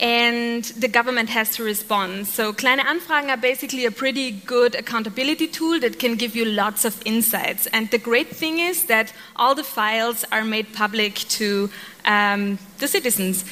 and 0.00 0.64
the 0.64 0.88
government 0.88 1.28
has 1.31 1.57
to 1.57 1.64
respond. 1.64 2.26
So, 2.26 2.52
Kleine 2.52 2.81
Anfragen 2.81 3.31
are 3.31 3.37
basically 3.37 3.85
a 3.85 3.90
pretty 3.90 4.31
good 4.31 4.75
accountability 4.75 5.49
tool 5.49 5.81
that 5.81 5.99
can 5.99 6.14
give 6.14 6.37
you 6.37 6.45
lots 6.45 6.85
of 6.85 7.00
insights. 7.05 7.67
And 7.69 7.90
the 7.90 7.99
great 7.99 8.28
thing 8.28 8.61
is 8.61 8.85
that 8.85 9.12
all 9.37 9.55
the 9.55 9.64
files 9.64 10.25
are 10.31 10.45
made 10.45 10.73
public 10.73 11.14
to 11.14 11.71
um, 12.05 12.59
the 12.78 12.87
citizens. 12.87 13.45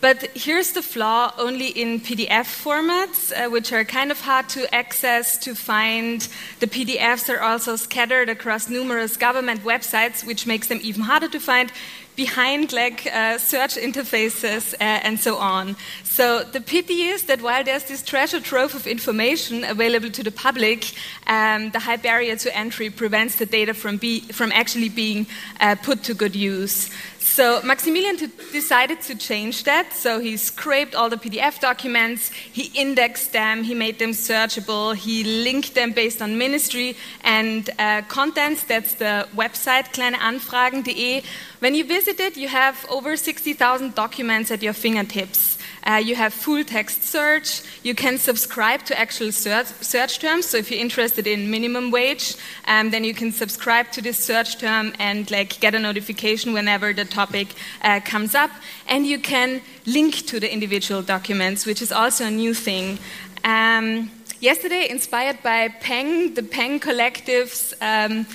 But 0.00 0.30
here's 0.34 0.72
the 0.72 0.82
flaw 0.82 1.32
only 1.38 1.68
in 1.68 1.98
PDF 1.98 2.46
formats, 2.46 3.32
uh, 3.32 3.50
which 3.50 3.72
are 3.72 3.84
kind 3.84 4.12
of 4.12 4.20
hard 4.20 4.48
to 4.50 4.72
access, 4.72 5.36
to 5.38 5.56
find. 5.56 6.28
The 6.60 6.68
PDFs 6.68 7.28
are 7.34 7.40
also 7.40 7.74
scattered 7.74 8.28
across 8.28 8.68
numerous 8.68 9.16
government 9.16 9.64
websites, 9.64 10.24
which 10.24 10.46
makes 10.46 10.68
them 10.68 10.78
even 10.82 11.02
harder 11.02 11.26
to 11.28 11.40
find 11.40 11.72
behind 12.18 12.72
like 12.72 13.06
uh, 13.06 13.38
search 13.38 13.76
interfaces 13.76 14.74
uh, 14.74 15.06
and 15.06 15.20
so 15.20 15.36
on. 15.36 15.76
So 16.02 16.42
the 16.42 16.60
pity 16.60 17.04
is 17.14 17.22
that 17.26 17.40
while 17.40 17.62
there's 17.62 17.84
this 17.84 18.02
treasure 18.02 18.40
trove 18.40 18.74
of 18.74 18.88
information 18.88 19.62
available 19.62 20.10
to 20.10 20.22
the 20.24 20.32
public, 20.32 20.80
um, 21.28 21.70
the 21.70 21.78
high 21.78 21.96
barrier 21.96 22.34
to 22.36 22.48
entry 22.56 22.90
prevents 22.90 23.36
the 23.36 23.46
data 23.46 23.72
from, 23.72 23.98
be, 23.98 24.20
from 24.32 24.50
actually 24.50 24.88
being 24.88 25.28
uh, 25.60 25.76
put 25.76 26.02
to 26.02 26.12
good 26.14 26.34
use. 26.34 26.90
So 27.38 27.62
Maximilian 27.62 28.16
decided 28.50 29.00
to 29.02 29.14
change 29.14 29.62
that. 29.62 29.92
So 29.92 30.18
he 30.18 30.36
scraped 30.36 30.96
all 30.96 31.08
the 31.08 31.16
PDF 31.16 31.60
documents, 31.60 32.32
he 32.32 32.64
indexed 32.74 33.32
them, 33.32 33.62
he 33.62 33.74
made 33.74 34.00
them 34.00 34.10
searchable, 34.10 34.96
he 34.96 35.22
linked 35.22 35.76
them 35.76 35.92
based 35.92 36.20
on 36.20 36.36
ministry 36.36 36.96
and 37.22 37.70
uh, 37.78 38.02
contents. 38.08 38.64
That's 38.64 38.94
the 38.94 39.28
website 39.36 39.92
kleineanfragen.de. 39.94 41.22
When 41.60 41.76
you 41.76 41.84
visit 41.84 42.18
it, 42.18 42.36
you 42.36 42.48
have 42.48 42.84
over 42.90 43.16
60,000 43.16 43.94
documents 43.94 44.50
at 44.50 44.60
your 44.60 44.72
fingertips. 44.72 45.57
Uh, 45.86 45.94
you 45.94 46.14
have 46.14 46.32
full 46.34 46.64
text 46.64 47.04
search. 47.04 47.62
You 47.82 47.94
can 47.94 48.18
subscribe 48.18 48.84
to 48.84 48.98
actual 48.98 49.32
search, 49.32 49.66
search 49.80 50.18
terms. 50.18 50.46
So 50.46 50.56
if 50.56 50.70
you're 50.70 50.80
interested 50.80 51.26
in 51.26 51.50
minimum 51.50 51.90
wage, 51.90 52.36
um, 52.66 52.90
then 52.90 53.04
you 53.04 53.14
can 53.14 53.32
subscribe 53.32 53.90
to 53.92 54.02
this 54.02 54.18
search 54.18 54.58
term 54.58 54.92
and 54.98 55.30
like 55.30 55.60
get 55.60 55.74
a 55.74 55.78
notification 55.78 56.52
whenever 56.52 56.92
the 56.92 57.04
topic 57.04 57.48
uh, 57.82 58.00
comes 58.04 58.34
up. 58.34 58.50
And 58.86 59.06
you 59.06 59.18
can 59.18 59.62
link 59.86 60.26
to 60.26 60.40
the 60.40 60.52
individual 60.52 61.02
documents, 61.02 61.66
which 61.66 61.82
is 61.82 61.92
also 61.92 62.26
a 62.26 62.30
new 62.30 62.54
thing. 62.54 62.98
Um, 63.44 64.10
yesterday, 64.40 64.88
inspired 64.90 65.42
by 65.42 65.68
Peng, 65.68 66.34
the 66.34 66.42
Peng 66.42 66.80
Collective's. 66.80 67.74
Um, 67.80 68.26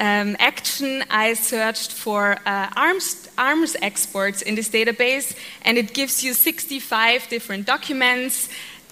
um, 0.00 0.36
action, 0.38 1.04
I 1.10 1.34
searched 1.34 1.92
for 1.92 2.38
uh, 2.46 2.70
arms, 2.76 3.28
arms 3.38 3.76
exports 3.82 4.42
in 4.42 4.54
this 4.54 4.68
database, 4.68 5.36
and 5.62 5.78
it 5.78 5.94
gives 5.94 6.22
you 6.22 6.34
65 6.34 7.28
different 7.28 7.66
documents 7.66 8.48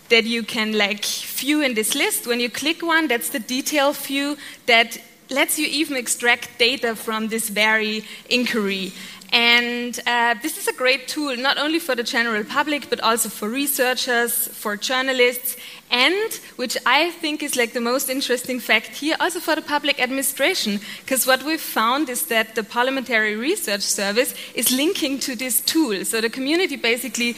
that 0.09 0.25
you 0.25 0.43
can 0.43 0.77
like 0.77 1.05
view 1.05 1.63
in 1.63 1.75
this 1.75 1.95
list. 1.95 2.27
When 2.27 2.41
you 2.41 2.51
click 2.51 2.83
one, 2.83 3.09
that's 3.09 3.31
the 3.31 3.41
detail 3.41 3.93
view 3.93 4.37
that 4.67 4.99
lets 5.31 5.59
you 5.59 5.67
even 5.67 5.97
extract 5.97 6.59
data 6.59 6.95
from 6.95 7.29
this 7.29 7.49
very 7.49 8.05
inquiry. 8.29 8.93
And 9.35 9.99
uh, 10.07 10.37
this 10.43 10.57
is 10.59 10.69
a 10.69 10.73
great 10.73 11.09
tool, 11.09 11.37
not 11.37 11.59
only 11.59 11.81
for 11.81 11.97
the 11.97 12.05
general 12.05 12.45
public, 12.45 12.88
but 12.88 13.00
also 13.00 13.29
for 13.29 13.49
researchers, 13.49 14.47
for 14.47 14.76
journalists, 14.76 15.57
and 15.91 16.41
which 16.55 16.76
I 16.87 17.11
think 17.11 17.43
is 17.43 17.57
like 17.57 17.73
the 17.73 17.81
most 17.81 18.09
interesting 18.09 18.61
fact 18.61 18.91
here, 18.99 19.17
also 19.19 19.41
for 19.41 19.57
the 19.57 19.62
public 19.62 20.00
administration. 20.00 20.79
Because 21.00 21.26
what 21.26 21.43
we've 21.43 21.61
found 21.61 22.09
is 22.11 22.26
that 22.26 22.55
the 22.55 22.62
Parliamentary 22.62 23.35
Research 23.35 23.83
Service 23.83 24.37
is 24.55 24.71
linking 24.71 25.19
to 25.19 25.35
this 25.35 25.61
tool. 25.62 26.05
So 26.05 26.21
the 26.21 26.31
community 26.31 26.76
basically 26.76 27.35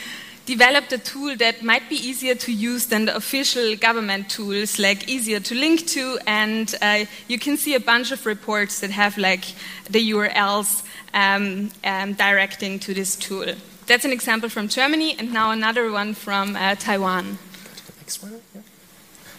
developed 0.47 0.93
a 0.93 0.99
tool 0.99 1.37
that 1.37 1.63
might 1.63 1.89
be 1.89 1.97
easier 1.97 2.35
to 2.35 2.53
use 2.53 2.87
than 2.87 3.05
the 3.05 3.17
official 3.17 3.77
government 3.77 4.31
tools, 4.31 4.79
like 4.79 5.09
easier 5.09 5.41
to 5.41 5.55
link 5.55 5.87
to, 5.89 6.19
and 6.27 6.75
uh, 6.81 7.05
you 7.29 7.39
can 7.39 7.57
see 7.57 7.75
a 7.75 7.81
bunch 7.81 8.13
of 8.13 8.25
reports 8.25 8.81
that 8.81 8.91
have 8.91 9.19
like 9.19 9.45
the 9.91 10.11
URLs 10.13 10.85
um, 11.13 11.71
um, 11.85 12.15
directing 12.15 12.79
to 12.79 12.95
this 12.95 13.17
tool. 13.17 13.47
That's 13.87 14.05
an 14.05 14.13
example 14.13 14.49
from 14.49 14.69
Germany, 14.69 15.17
and 15.19 15.33
now 15.33 15.51
another 15.51 15.91
one 15.91 16.15
from 16.15 16.57
uh, 16.57 16.77
Taiwan. 16.77 17.39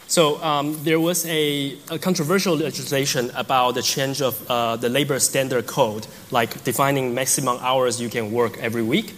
So 0.09 0.41
um, 0.41 0.81
there 0.83 1.01
was 1.01 1.25
a, 1.25 1.77
a, 1.89 1.99
controversial 1.99 2.55
legislation 2.55 3.29
about 3.35 3.75
the 3.75 3.81
change 3.81 4.21
of 4.21 4.49
uh, 4.49 4.77
the 4.77 4.87
labor 4.87 5.19
standard 5.19 5.67
code, 5.67 6.07
like 6.31 6.63
defining 6.63 7.13
maximum 7.13 7.57
hours 7.59 7.99
you 7.99 8.07
can 8.07 8.31
work 8.31 8.57
every 8.59 8.83
week. 8.83 9.13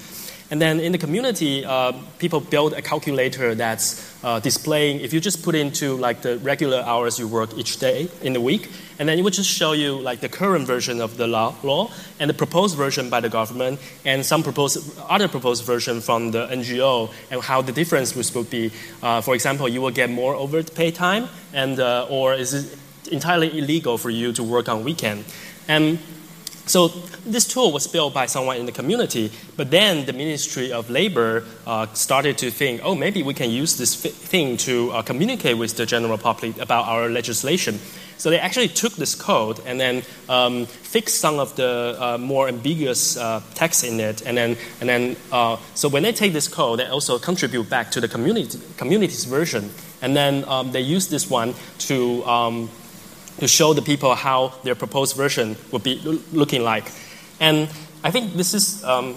And 0.52 0.60
then 0.60 0.80
in 0.80 0.92
the 0.92 0.98
community, 0.98 1.64
uh, 1.64 1.94
people 2.18 2.40
build 2.40 2.74
a 2.74 2.82
calculator 2.82 3.54
that's 3.54 4.10
uh, 4.24 4.40
displaying, 4.40 5.00
if 5.02 5.14
you 5.14 5.20
just 5.20 5.44
put 5.44 5.54
into 5.54 5.96
like 5.98 6.24
the 6.24 6.40
regular 6.40 6.80
hours 6.80 7.20
you 7.20 7.28
work 7.28 7.56
each 7.56 7.78
day 7.78 8.10
in 8.24 8.34
the 8.34 8.42
week, 8.42 8.72
and 8.98 9.08
then 9.08 9.20
it 9.20 9.22
would 9.22 9.34
just 9.34 9.50
show 9.50 9.74
you 9.74 9.98
like 10.00 10.22
the 10.22 10.28
current 10.28 10.66
version 10.66 11.02
of 11.02 11.18
the 11.18 11.28
law, 11.28 11.54
law 11.64 11.92
and 12.20 12.30
the 12.30 12.34
proposed 12.34 12.76
version 12.76 13.10
by 13.10 13.20
the 13.20 13.30
government 13.30 13.80
and 14.06 14.26
some 14.26 14.42
proposed, 14.42 15.00
other 15.08 15.28
proposed 15.28 15.64
version 15.64 16.02
from 16.02 16.32
the 16.32 16.48
NGO 16.48 17.12
and 17.30 17.42
how 17.42 17.62
the 17.62 17.72
difference 17.72 18.16
would 18.16 18.50
be. 18.50 18.72
Uh, 19.04 19.22
for 19.22 19.36
example, 19.36 19.70
you 19.70 19.82
will 19.82 19.92
get 19.92 20.10
more 20.10 20.34
overpay 20.34 20.92
time, 20.92 21.30
and 21.54 21.80
uh, 21.80 22.08
or 22.10 22.34
is 22.34 22.54
it 22.54 22.78
entirely 23.12 23.58
illegal 23.58 23.98
for 23.98 24.10
you 24.10 24.34
to 24.34 24.44
work 24.44 24.68
on 24.68 24.84
weekend? 24.84 25.24
And 25.68 26.00
so 26.70 26.90
this 27.26 27.48
tool 27.48 27.72
was 27.72 27.88
built 27.88 28.14
by 28.14 28.28
someone 28.28 28.58
in 28.58 28.68
the 28.68 28.72
community, 28.72 29.32
but 29.58 29.72
then 29.72 30.06
the 30.06 30.14
Ministry 30.14 30.72
of 30.72 30.90
Labor 30.92 31.44
uh, 31.66 31.88
started 31.94 32.38
to 32.38 32.52
think, 32.52 32.82
oh, 32.84 32.94
maybe 32.94 33.24
we 33.24 33.34
can 33.34 33.50
use 33.50 33.76
this 33.78 33.96
thing 33.96 34.56
to 34.58 34.92
uh, 34.92 35.02
communicate 35.02 35.58
with 35.58 35.76
the 35.78 35.88
general 35.88 36.20
public 36.20 36.60
about 36.60 36.86
our 36.86 37.10
legislation. 37.10 37.80
So 38.20 38.30
they 38.30 38.38
actually 38.38 38.68
took 38.68 38.94
this 38.94 39.16
code 39.16 39.62
and 39.66 39.80
then 39.80 40.04
um, 40.28 40.68
fixed 40.68 41.20
some 41.20 41.40
of 41.40 41.56
the 41.56 41.96
uh, 41.98 42.18
more 42.20 42.48
ambiguous 42.48 43.18
uh, 43.18 43.42
text 43.56 43.84
in 43.84 44.00
it, 44.00 44.22
and 44.28 44.38
then 44.38 44.58
and 44.82 44.90
then 44.90 45.16
uh, 45.32 45.58
so 45.74 45.90
when 45.90 46.04
they 46.04 46.12
take 46.12 46.34
this 46.34 46.48
code, 46.48 46.80
they 46.80 46.86
also 46.86 47.18
contribute 47.18 47.70
back 47.70 47.92
to 47.92 48.02
the 48.02 48.08
community 48.08 48.60
community's 48.78 49.24
version, 49.24 49.72
and 50.02 50.16
then 50.16 50.44
um, 50.50 50.72
they 50.72 50.82
use 50.82 51.08
this 51.08 51.30
one 51.30 51.56
to 51.88 52.24
um, 52.26 52.70
to 53.40 53.48
show 53.48 53.74
the 53.74 53.82
people 53.82 54.16
how 54.16 54.54
their 54.64 54.76
proposed 54.76 55.16
version 55.16 55.56
would 55.72 55.84
be 55.84 55.96
looking 56.32 56.64
like. 56.64 56.92
And 57.40 57.70
I 58.04 58.12
think 58.12 58.34
this 58.34 58.54
is, 58.54 58.84
um, 58.84 59.16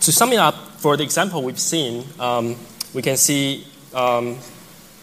to 0.00 0.12
sum 0.12 0.32
it 0.32 0.38
up, 0.38 0.54
for 0.78 0.96
the 0.96 1.02
example 1.02 1.42
we've 1.42 1.58
seen, 1.58 2.04
um, 2.18 2.56
we 2.92 3.02
can 3.02 3.16
see 3.16 3.66
um, 3.94 4.38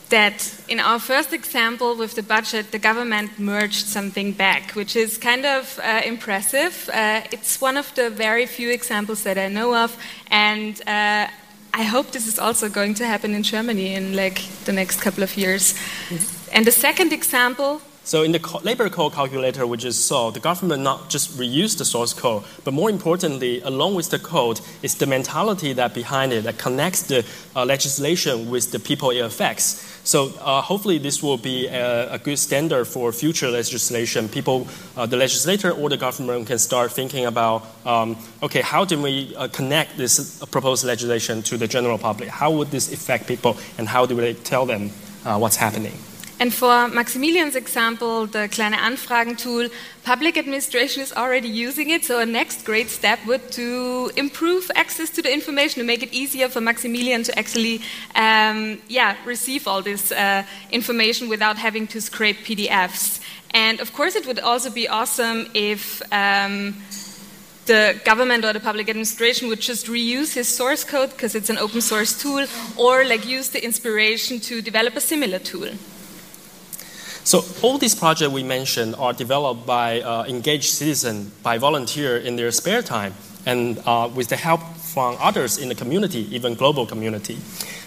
that 0.10 0.62
in 0.67 0.80
our 0.80 1.00
first 1.00 1.34
example 1.34 1.96
with 1.96 2.15
the 2.15 2.24
budget, 2.24 2.72
the 2.72 2.80
government 2.80 3.39
merged 3.39 3.88
something 3.88 4.34
back, 4.34 4.72
which 4.76 4.96
is 4.96 5.17
kind 5.17 5.46
of 5.46 5.80
uh, 5.80 6.02
impressive. 6.06 6.89
Uh, 6.94 7.22
it's 7.32 7.62
one 7.62 7.78
of 7.78 7.94
the 7.96 8.10
very 8.10 8.46
few 8.46 8.70
examples 8.70 9.24
that 9.24 9.38
I 9.38 9.48
know 9.48 9.74
of, 9.76 9.98
and 10.30 10.80
uh, 10.88 11.28
I 11.74 11.84
hope 11.84 12.12
this 12.12 12.28
is 12.28 12.38
also 12.38 12.70
going 12.70 12.94
to 12.96 13.06
happen 13.06 13.34
in 13.34 13.44
Germany 13.44 13.96
in 13.96 14.13
like 14.15 14.41
the 14.65 14.74
next 14.74 15.02
couple 15.02 15.24
of 15.24 15.38
years. 15.38 15.74
Mm 15.74 16.17
-hmm. 16.17 16.56
And 16.56 16.65
the 16.65 16.72
second 16.72 17.12
example 17.12 17.80
so 18.04 18.24
in 18.24 18.32
the 18.32 18.60
labor 18.64 18.90
code 18.90 19.14
calculator 19.14 19.68
we 19.68 19.78
just 19.78 20.08
saw, 20.08 20.32
the 20.32 20.40
government 20.40 20.82
not 20.82 21.10
just 21.10 21.38
reused 21.38 21.78
the 21.78 21.86
source 21.86 22.14
code, 22.14 22.44
but 22.64 22.74
more 22.74 22.90
importantly, 22.90 23.62
along 23.62 23.94
with 23.94 24.10
the 24.10 24.18
code, 24.18 24.60
is 24.82 24.96
the 24.96 25.06
mentality 25.06 25.74
that 25.74 25.94
behind 25.94 26.34
it 26.34 26.46
that 26.46 26.58
connects 26.58 27.04
the 27.04 27.24
uh, 27.56 27.64
legislation 27.64 28.50
with 28.50 28.72
the 28.72 28.80
people 28.80 29.12
it 29.12 29.20
affects. 29.20 30.00
So 30.04 30.34
uh, 30.40 30.62
hopefully 30.62 30.98
this 30.98 31.22
will 31.22 31.38
be 31.38 31.68
a, 31.68 32.14
a, 32.14 32.18
good 32.18 32.40
standard 32.40 32.86
for 32.86 33.12
future 33.12 33.52
legislation. 33.52 34.28
People, 34.28 34.68
uh, 34.98 35.06
the 35.06 35.18
legislator 35.18 35.72
or 35.72 35.88
the 35.88 35.98
government 35.98 36.48
can 36.48 36.58
start 36.58 36.92
thinking 36.92 37.28
about, 37.28 37.68
um, 37.86 38.18
okay, 38.42 38.62
how 38.62 38.84
do 38.84 39.00
we 39.00 39.36
uh, 39.36 39.48
connect 39.50 39.98
this 39.98 40.44
proposed 40.46 40.84
legislation 40.84 41.44
to 41.44 41.56
the 41.56 41.68
general 41.68 42.00
public? 42.00 42.30
How 42.30 42.50
would 42.50 42.72
this 42.72 42.92
affect 42.92 43.28
people, 43.28 43.58
and 43.78 43.88
how 43.88 44.08
do 44.08 44.16
we 44.16 44.34
tell 44.34 44.66
them 44.66 44.90
uh, 45.24 45.38
what's 45.38 45.56
happening? 45.56 45.94
And 46.41 46.51
for 46.51 46.88
Maximilian's 46.88 47.56
example, 47.56 48.25
the 48.25 48.49
Kleine 48.49 48.73
Anfragen 48.73 49.38
tool, 49.38 49.69
public 50.04 50.39
administration 50.39 51.04
is 51.04 51.13
already 51.13 51.47
using 51.47 51.91
it. 51.91 52.04
So 52.04 52.17
a 52.17 52.25
next 52.25 52.65
great 52.65 52.89
step 52.89 53.19
would 53.27 53.51
to 53.51 54.10
improve 54.17 54.71
access 54.73 55.12
to 55.12 55.21
the 55.21 55.32
information 55.32 55.82
to 55.82 55.86
make 55.86 56.01
it 56.01 56.12
easier 56.12 56.49
for 56.49 56.60
Maximilian 56.60 57.21
to 57.25 57.38
actually, 57.38 57.82
um, 58.15 58.82
yeah, 58.88 59.17
receive 59.23 59.67
all 59.67 59.84
this 59.84 60.12
uh, 60.12 60.43
information 60.71 61.30
without 61.30 61.60
having 61.60 61.86
to 61.89 62.01
scrape 62.01 62.38
PDFs. 62.38 63.19
And 63.51 63.80
of 63.80 63.93
course, 63.93 64.15
it 64.15 64.25
would 64.25 64.39
also 64.39 64.71
be 64.71 64.88
awesome 64.88 65.47
if. 65.54 66.01
Um, 66.12 66.82
the 67.67 68.01
government 68.04 68.43
or 68.43 68.54
the 68.54 68.60
public 68.60 68.89
administration 68.89 69.47
would 69.47 69.62
just 69.62 69.86
reuse 69.86 70.34
his 70.34 70.47
source 70.47 70.84
code 70.84 71.12
because 71.12 71.36
it's 71.36 71.51
an 71.51 71.60
open 71.60 71.80
source 71.80 72.19
tool, 72.19 72.47
or 72.75 73.06
like 73.06 73.25
use 73.27 73.49
the 73.49 73.63
inspiration 73.63 74.39
to 74.39 74.63
develop 74.63 74.95
a 74.95 74.99
similar 74.99 75.38
tool. 75.38 75.69
So 77.24 77.44
all 77.62 77.78
these 77.78 77.96
projects 77.96 78.32
we 78.32 78.44
mentioned 78.44 78.96
are 78.96 79.14
developed 79.14 79.66
by 79.66 80.02
uh, 80.02 80.26
engaged 80.28 80.70
citizens, 80.74 81.30
by 81.44 81.58
volunteer 81.58 82.18
in 82.18 82.36
their 82.36 82.52
spare 82.52 82.82
time, 82.82 83.14
and 83.46 83.80
uh, 83.86 84.10
with 84.14 84.30
the 84.30 84.36
help 84.36 84.62
from 84.78 85.16
others 85.20 85.58
in 85.58 85.70
the 85.70 85.76
community, 85.76 86.28
even 86.36 86.56
global 86.56 86.86
community. 86.86 87.38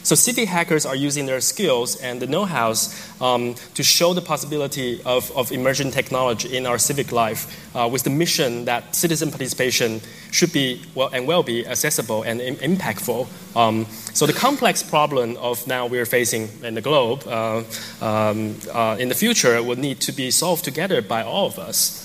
So 0.05 0.15
civic 0.15 0.51
hackers 0.51 0.85
are 0.85 0.95
using 0.95 1.25
their 1.25 1.41
skills 1.41 1.97
and 1.97 2.21
the 2.21 2.27
know-hows 2.27 2.95
um, 3.23 3.55
to 3.73 3.83
show 3.83 4.13
the 4.13 4.21
possibility 4.21 5.01
of, 5.03 5.35
of 5.35 5.51
emerging 5.51 5.93
technology 5.93 6.55
in 6.55 6.67
our 6.67 6.77
civic 6.77 7.11
life 7.11 7.75
uh, 7.75 7.89
with 7.91 8.03
the 8.03 8.11
mission 8.11 8.67
that 8.67 8.95
citizen 8.95 9.31
participation 9.31 10.03
should 10.31 10.53
be 10.53 10.83
well 10.95 11.09
and 11.15 11.27
will 11.27 11.43
be 11.43 11.67
accessible 11.67 12.23
and 12.23 12.43
Im- 12.43 12.57
impactful. 12.57 13.27
Um, 13.57 13.87
so 14.13 14.27
the 14.27 14.35
complex 14.35 14.83
problem 14.83 15.39
of 15.39 15.67
now 15.67 15.87
we're 15.87 16.05
facing 16.05 16.51
in 16.63 16.75
the 16.75 16.83
globe 16.83 17.27
uh, 17.27 17.63
um, 18.03 18.57
uh, 18.75 18.97
in 19.01 19.09
the 19.09 19.15
future 19.15 19.63
will 19.63 19.79
need 19.79 20.03
to 20.03 20.13
be 20.13 20.31
solved 20.31 20.65
together 20.65 21.01
by 21.01 21.23
all 21.23 21.47
of 21.47 21.59
us. 21.59 22.04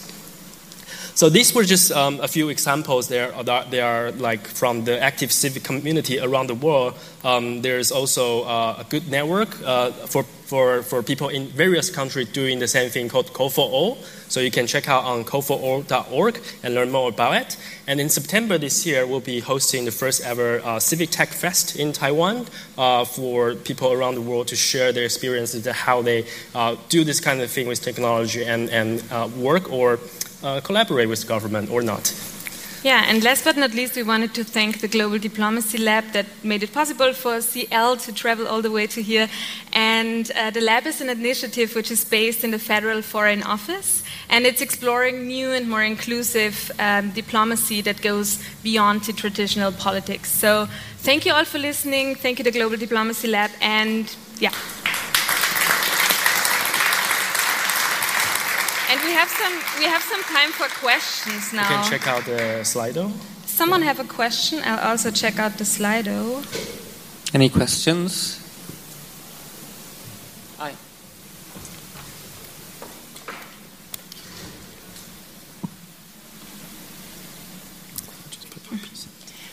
So 1.20 1.28
these 1.28 1.54
were 1.54 1.66
just 1.66 1.92
um, 1.92 2.22
a 2.22 2.30
few 2.30 2.48
examples 2.48 3.10
there. 3.10 3.34
They 3.70 3.82
are 3.82 4.12
like 4.12 4.48
from 4.48 4.86
the 4.86 5.04
active 5.04 5.34
civic 5.34 5.66
community 5.66 6.18
around 6.18 6.48
the 6.48 6.56
world. 6.56 6.94
Um, 7.26 7.62
there's 7.62 7.92
also 7.92 8.44
uh, 8.44 8.78
a 8.80 8.86
good 8.86 9.12
network 9.12 9.50
uh, 9.66 9.92
for, 10.08 10.24
for, 10.24 10.82
for 10.82 11.04
people 11.04 11.28
in 11.28 11.48
various 11.48 11.90
countries 11.90 12.30
doing 12.30 12.60
the 12.60 12.70
same 12.70 12.90
thing 12.90 13.10
called 13.10 13.32
All. 13.36 13.98
So 14.30 14.40
you 14.40 14.50
can 14.50 14.66
check 14.66 14.88
out 14.88 15.04
on 15.04 15.26
code4all.org 15.26 16.42
and 16.64 16.74
learn 16.74 16.90
more 16.90 17.10
about 17.10 17.34
it. 17.34 17.58
And 17.86 18.00
in 18.00 18.08
September 18.08 18.58
this 18.58 18.86
year, 18.86 19.06
we'll 19.06 19.20
be 19.20 19.42
hosting 19.42 19.84
the 19.84 19.92
first 19.92 20.24
ever 20.24 20.62
uh, 20.64 20.80
Civic 20.80 21.10
Tech 21.10 21.28
Fest 21.28 21.76
in 21.76 21.92
Taiwan 21.92 22.46
uh, 22.78 23.04
for 23.04 23.56
people 23.56 23.92
around 23.92 24.16
the 24.16 24.22
world 24.22 24.48
to 24.48 24.56
share 24.56 24.94
their 24.94 25.04
experiences 25.04 25.68
how 25.68 26.02
they 26.02 26.26
uh, 26.56 26.78
do 26.88 27.04
this 27.04 27.20
kind 27.20 27.42
of 27.42 27.52
thing 27.52 27.68
with 27.68 27.82
technology 27.82 28.46
and, 28.46 28.70
and 28.70 29.04
uh, 29.12 29.28
work 29.36 29.70
or 29.70 30.00
uh, 30.44 30.62
collaborate 30.62 31.10
with 31.10 31.28
government 31.28 31.70
or 31.70 31.82
not. 31.82 32.14
Yeah, 32.82 33.04
and 33.08 33.22
last 33.26 33.44
but 33.44 33.58
not 33.58 33.74
least, 33.74 33.98
we 33.98 34.04
wanted 34.04 34.34
to 34.36 34.46
thank 34.46 34.80
the 34.80 34.88
Global 34.88 35.18
Diplomacy 35.18 35.78
Lab 35.78 36.14
that 36.14 36.28
made 36.44 36.64
it 36.64 36.72
possible 36.72 37.12
for 37.12 37.42
CL 37.42 37.98
to 37.98 38.14
travel 38.14 38.48
all 38.48 38.62
the 38.62 38.72
way 38.72 38.88
to 38.88 39.02
here. 39.02 39.28
And 39.74 40.32
uh, 40.32 40.52
the 40.52 40.62
lab 40.62 40.88
is 40.88 41.02
an 41.02 41.10
initiative 41.10 41.76
which 41.76 41.92
is 41.92 42.06
based 42.06 42.46
in 42.46 42.52
the 42.52 42.60
Federal 42.60 43.02
Foreign 43.02 43.44
Office, 43.44 44.02
and 44.30 44.46
it's 44.46 44.62
exploring 44.62 45.28
new 45.28 45.52
and 45.52 45.70
more 45.70 45.84
inclusive 45.84 46.72
um, 46.80 47.10
diplomacy 47.12 47.82
that 47.82 48.02
goes 48.02 48.42
beyond 48.64 49.02
the 49.02 49.12
traditional 49.12 49.74
politics. 49.74 50.32
So, 50.32 50.70
thank 51.00 51.26
you 51.26 51.34
all 51.34 51.44
for 51.44 51.60
listening. 51.60 52.16
Thank 52.16 52.40
you, 52.40 52.46
the 52.46 52.52
Global 52.52 52.78
Diplomacy 52.78 53.28
Lab, 53.28 53.52
and 53.60 54.16
yeah. 54.40 54.54
We 59.06 59.12
have 59.12 59.30
some 59.30 59.54
we 59.80 59.86
have 59.86 60.02
some 60.02 60.24
time 60.24 60.52
for 60.52 60.68
questions 60.80 61.54
now. 61.54 61.62
You 61.62 61.76
can 61.76 61.90
check 61.90 62.08
out 62.08 62.26
the 62.26 62.64
Slido. 62.64 63.12
Someone 63.46 63.82
have 63.82 64.00
a 64.00 64.04
question? 64.06 64.62
I'll 64.64 64.92
also 64.92 65.12
check 65.12 65.40
out 65.40 65.58
the 65.58 65.64
Slido. 65.64 66.44
Any 67.34 67.50
questions? 67.50 68.40
Hi. 70.58 70.74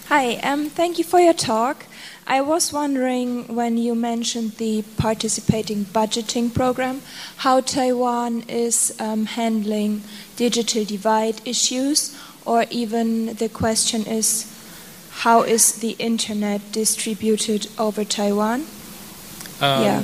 Hi, 0.08 0.36
um, 0.36 0.70
thank 0.70 0.98
you 0.98 1.04
for 1.04 1.20
your 1.20 1.34
talk. 1.34 1.84
I 2.28 2.40
was 2.40 2.72
wondering 2.72 3.54
when 3.54 3.78
you 3.78 3.94
mentioned 3.94 4.52
the 4.56 4.82
participating 4.96 5.84
budgeting 5.84 6.52
program, 6.52 7.02
how 7.36 7.60
Taiwan 7.60 8.42
is 8.48 8.94
um, 8.98 9.26
handling 9.26 10.02
digital 10.34 10.84
divide 10.84 11.40
issues, 11.44 12.18
or 12.44 12.64
even 12.70 13.36
the 13.36 13.48
question 13.48 14.04
is 14.06 14.52
how 15.22 15.42
is 15.42 15.74
the 15.78 15.94
internet 15.98 16.60
distributed 16.72 17.68
over 17.78 18.04
Taiwan? 18.04 18.66
Um, 19.60 19.82
yeah. 19.84 20.02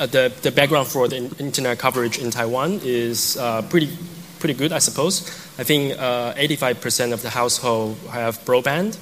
Uh, 0.00 0.06
the, 0.06 0.32
the 0.42 0.50
background 0.50 0.88
for 0.88 1.06
the 1.06 1.16
internet 1.38 1.78
coverage 1.78 2.18
in 2.18 2.30
Taiwan 2.30 2.80
is 2.82 3.36
uh, 3.36 3.62
pretty 3.62 3.96
pretty 4.40 4.54
good, 4.54 4.72
I 4.72 4.80
suppose. 4.80 5.22
I 5.56 5.62
think 5.62 5.96
uh, 5.96 6.34
85% 6.34 7.12
of 7.12 7.22
the 7.22 7.30
household 7.30 7.96
have 8.10 8.44
broadband, 8.44 8.98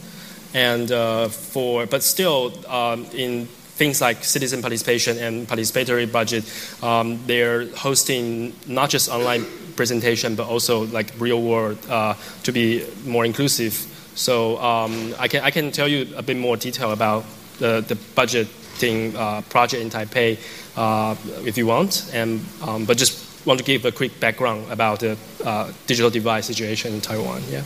and 0.54 0.90
uh, 0.90 1.28
for 1.28 1.86
but 1.86 2.02
still 2.02 2.52
um, 2.68 3.06
in 3.14 3.46
things 3.80 4.00
like 4.00 4.22
citizen 4.22 4.60
participation 4.60 5.16
and 5.18 5.48
participatory 5.48 6.10
budget, 6.10 6.44
um, 6.82 7.18
they're 7.26 7.66
hosting 7.76 8.52
not 8.66 8.90
just 8.90 9.08
online 9.08 9.44
presentation 9.76 10.34
but 10.34 10.46
also 10.46 10.84
like 10.86 11.10
real 11.18 11.40
world 11.42 11.78
uh, 11.88 12.14
to 12.42 12.52
be 12.52 12.84
more 13.06 13.24
inclusive. 13.24 13.74
So 14.14 14.58
um, 14.58 15.14
I 15.18 15.28
can 15.28 15.42
I 15.42 15.50
can 15.50 15.70
tell 15.72 15.88
you 15.88 16.14
a 16.16 16.22
bit 16.22 16.36
more 16.36 16.56
detail 16.56 16.92
about 16.92 17.24
the 17.58 17.80
the 17.86 17.94
budgeting 18.14 19.14
uh, 19.14 19.40
project 19.42 19.82
in 19.82 19.90
Taipei 19.90 20.36
uh, 20.76 21.14
if 21.46 21.56
you 21.56 21.66
want, 21.66 22.10
and 22.12 22.40
um, 22.62 22.84
but 22.84 22.98
just 22.98 23.46
want 23.46 23.58
to 23.58 23.64
give 23.64 23.84
a 23.86 23.92
quick 23.92 24.20
background 24.20 24.70
about 24.70 25.00
the 25.00 25.16
uh, 25.44 25.72
digital 25.86 26.10
divide 26.10 26.44
situation 26.44 26.92
in 26.92 27.00
Taiwan. 27.00 27.42
Yeah. 27.48 27.64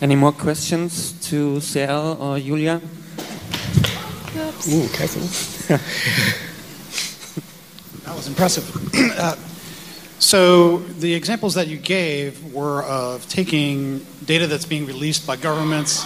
Any 0.00 0.16
more 0.16 0.32
questions 0.32 1.12
to 1.28 1.60
CL 1.60 2.22
or 2.22 2.38
Julia? 2.38 2.80
Ooh, 4.68 4.88
careful. 4.88 5.76
That 8.10 8.16
was 8.16 8.26
impressive. 8.26 8.66
uh, 9.18 9.36
so 10.18 10.78
the 10.78 11.14
examples 11.14 11.54
that 11.54 11.68
you 11.68 11.76
gave 11.76 12.52
were 12.52 12.82
of 12.82 13.28
taking 13.28 14.04
data 14.24 14.48
that's 14.48 14.64
being 14.64 14.84
released 14.84 15.28
by 15.28 15.36
governments 15.36 16.04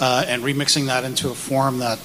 uh, 0.00 0.24
and 0.26 0.42
remixing 0.42 0.86
that 0.86 1.04
into 1.04 1.30
a 1.30 1.34
form 1.34 1.78
that 1.78 2.00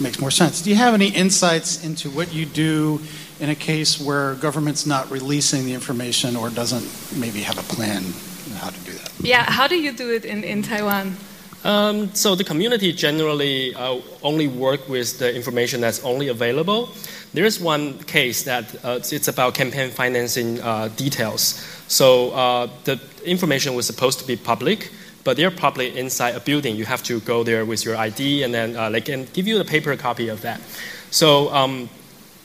makes 0.00 0.18
more 0.18 0.30
sense. 0.30 0.62
Do 0.62 0.70
you 0.70 0.76
have 0.76 0.94
any 0.94 1.08
insights 1.08 1.84
into 1.84 2.08
what 2.08 2.32
you 2.32 2.46
do 2.46 3.02
in 3.38 3.50
a 3.50 3.54
case 3.54 4.00
where 4.00 4.34
government's 4.36 4.86
not 4.86 5.10
releasing 5.10 5.66
the 5.66 5.74
information 5.74 6.34
or 6.34 6.48
doesn't 6.48 7.20
maybe 7.20 7.42
have 7.42 7.58
a 7.58 7.74
plan 7.74 8.02
on 8.02 8.25
how 8.54 8.70
to 8.70 8.80
do 8.80 8.92
that? 8.92 9.12
Yeah, 9.20 9.44
how 9.44 9.66
do 9.66 9.76
you 9.76 9.92
do 9.92 10.12
it 10.12 10.24
in, 10.24 10.44
in 10.44 10.62
Taiwan? 10.62 11.16
Um, 11.64 12.14
so 12.14 12.34
the 12.34 12.44
community 12.44 12.92
generally 12.92 13.74
uh, 13.74 14.00
only 14.22 14.46
work 14.46 14.88
with 14.88 15.18
the 15.18 15.34
information 15.34 15.80
that's 15.80 16.04
only 16.04 16.28
available. 16.28 16.90
There's 17.34 17.60
one 17.60 17.98
case 18.04 18.44
that 18.44 18.72
uh, 18.84 19.00
it's 19.02 19.28
about 19.28 19.54
campaign 19.54 19.90
financing 19.90 20.60
uh, 20.60 20.88
details. 20.96 21.60
So 21.88 22.30
uh, 22.30 22.68
the 22.84 23.00
information 23.24 23.74
was 23.74 23.86
supposed 23.86 24.20
to 24.20 24.26
be 24.26 24.36
public, 24.36 24.90
but 25.24 25.36
they're 25.36 25.50
probably 25.50 25.98
inside 25.98 26.36
a 26.36 26.40
building. 26.40 26.76
You 26.76 26.84
have 26.84 27.02
to 27.04 27.20
go 27.20 27.42
there 27.42 27.64
with 27.64 27.84
your 27.84 27.96
ID, 27.96 28.44
and 28.44 28.54
then 28.54 28.76
uh, 28.76 28.90
they 28.90 29.00
can 29.00 29.26
give 29.32 29.48
you 29.48 29.60
a 29.60 29.64
paper 29.64 29.96
copy 29.96 30.28
of 30.28 30.42
that. 30.42 30.60
So 31.10 31.52
um, 31.52 31.88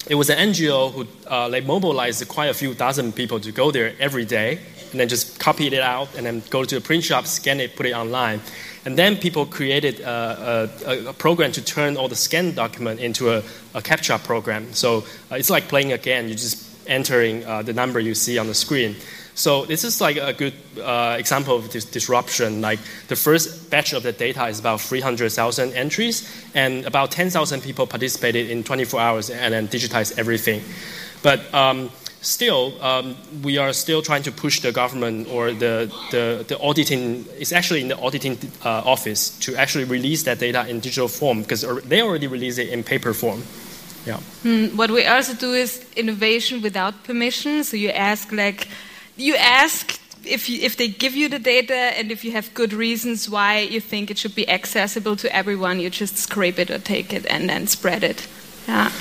it 0.10 0.16
was 0.16 0.30
an 0.30 0.50
NGO 0.50 0.92
who 0.92 1.08
uh, 1.30 1.48
like 1.48 1.66
mobilized 1.66 2.28
quite 2.28 2.50
a 2.50 2.54
few 2.54 2.74
dozen 2.74 3.12
people 3.12 3.40
to 3.40 3.52
go 3.52 3.70
there 3.72 3.94
every 4.00 4.26
day, 4.26 4.60
and 4.92 5.00
then 5.00 5.08
just 5.08 5.40
copied 5.40 5.74
it 5.74 5.82
out, 5.82 6.16
and 6.16 6.26
then 6.26 6.44
go 6.50 6.64
to 6.64 6.78
a 6.78 6.82
print 6.82 7.04
shop, 7.04 7.26
scan 7.26 7.60
it, 7.60 7.76
put 7.76 7.86
it 7.86 7.94
online. 7.94 8.42
And 8.86 8.98
then 8.98 9.18
people 9.18 9.46
created 9.46 10.00
a, 10.00 10.70
a, 11.10 11.14
program 11.14 11.52
to 11.52 11.64
turn 11.64 11.98
all 11.98 12.08
the 12.08 12.16
scanned 12.16 12.56
document 12.56 13.00
into 13.00 13.30
a, 13.30 13.38
a 13.76 13.82
captcha 13.82 14.24
program. 14.24 14.74
So 14.74 15.04
uh, 15.32 15.36
it's 15.36 15.52
like 15.52 15.68
playing 15.68 15.92
a 15.94 16.00
game. 16.00 16.28
You're 16.28 16.36
just 16.36 16.68
entering 16.88 17.46
uh, 17.46 17.62
the 17.62 17.74
number 17.74 18.00
you 18.00 18.16
see 18.16 18.40
on 18.40 18.48
the 18.48 18.56
screen. 18.56 18.96
So 19.34 19.66
this 19.66 19.84
is 19.84 20.02
like 20.02 20.18
a 20.18 20.34
good 20.34 20.54
uh, 20.82 21.16
example 21.18 21.56
of 21.56 21.72
this 21.72 21.86
disruption. 21.86 22.62
Like 22.62 22.80
the 23.08 23.16
first 23.16 23.70
batch 23.70 23.94
of 23.94 24.04
the 24.04 24.12
data 24.12 24.46
is 24.48 24.60
about 24.60 24.82
300,000 24.82 25.74
entries, 25.74 26.30
and 26.54 26.86
about 26.86 27.12
10,000 27.12 27.62
people 27.62 27.88
participated 27.88 28.50
in 28.50 28.64
24 28.64 29.00
hours 29.00 29.30
and 29.30 29.54
then 29.54 29.68
digitized 29.68 30.18
everything. 30.18 30.62
But 31.24 31.54
um, 31.54 31.92
still, 32.22 32.74
um, 32.82 33.16
we 33.44 33.58
are 33.58 33.74
still 33.74 34.02
trying 34.02 34.24
to 34.24 34.32
push 34.32 34.62
the 34.62 34.72
government 34.72 35.28
or 35.30 35.52
the, 35.52 35.92
the, 36.12 36.46
the 36.48 36.60
auditing, 36.60 37.26
it's 37.38 37.52
actually 37.52 37.82
in 37.82 37.88
the 37.88 38.00
auditing 38.00 38.38
uh, 38.64 38.82
office 38.86 39.38
to 39.40 39.56
actually 39.56 39.84
release 39.84 40.24
that 40.24 40.40
data 40.40 40.68
in 40.68 40.80
digital 40.80 41.08
form 41.08 41.42
because 41.42 41.62
they 41.86 42.02
already 42.02 42.28
release 42.28 42.58
it 42.58 42.70
in 42.70 42.84
paper 42.84 43.14
form. 43.14 43.44
Yeah. 44.06 44.18
Hmm, 44.44 44.76
what 44.78 44.90
we 44.90 45.06
also 45.06 45.34
do 45.34 45.54
is 45.54 45.86
innovation 45.96 46.62
without 46.62 47.04
permission. 47.04 47.64
So 47.64 47.78
you 47.78 47.90
ask, 47.90 48.32
like, 48.32 48.68
you 49.18 49.36
ask 49.36 50.00
if, 50.24 50.50
you, 50.50 50.62
if 50.62 50.78
they 50.78 50.88
give 50.88 51.16
you 51.16 51.30
the 51.30 51.40
data 51.40 51.74
and 51.74 52.12
if 52.12 52.24
you 52.24 52.32
have 52.32 52.54
good 52.54 52.74
reasons 52.74 53.30
why 53.30 53.60
you 53.60 53.80
think 53.80 54.10
it 54.12 54.18
should 54.18 54.36
be 54.36 54.48
accessible 54.50 55.16
to 55.18 55.36
everyone, 55.36 55.80
you 55.80 55.90
just 55.90 56.18
scrape 56.18 56.60
it 56.60 56.70
or 56.70 56.80
take 56.80 57.14
it 57.14 57.26
and 57.28 57.50
then 57.50 57.68
spread 57.68 58.04
it. 58.04 58.28
Yeah. 58.68 58.92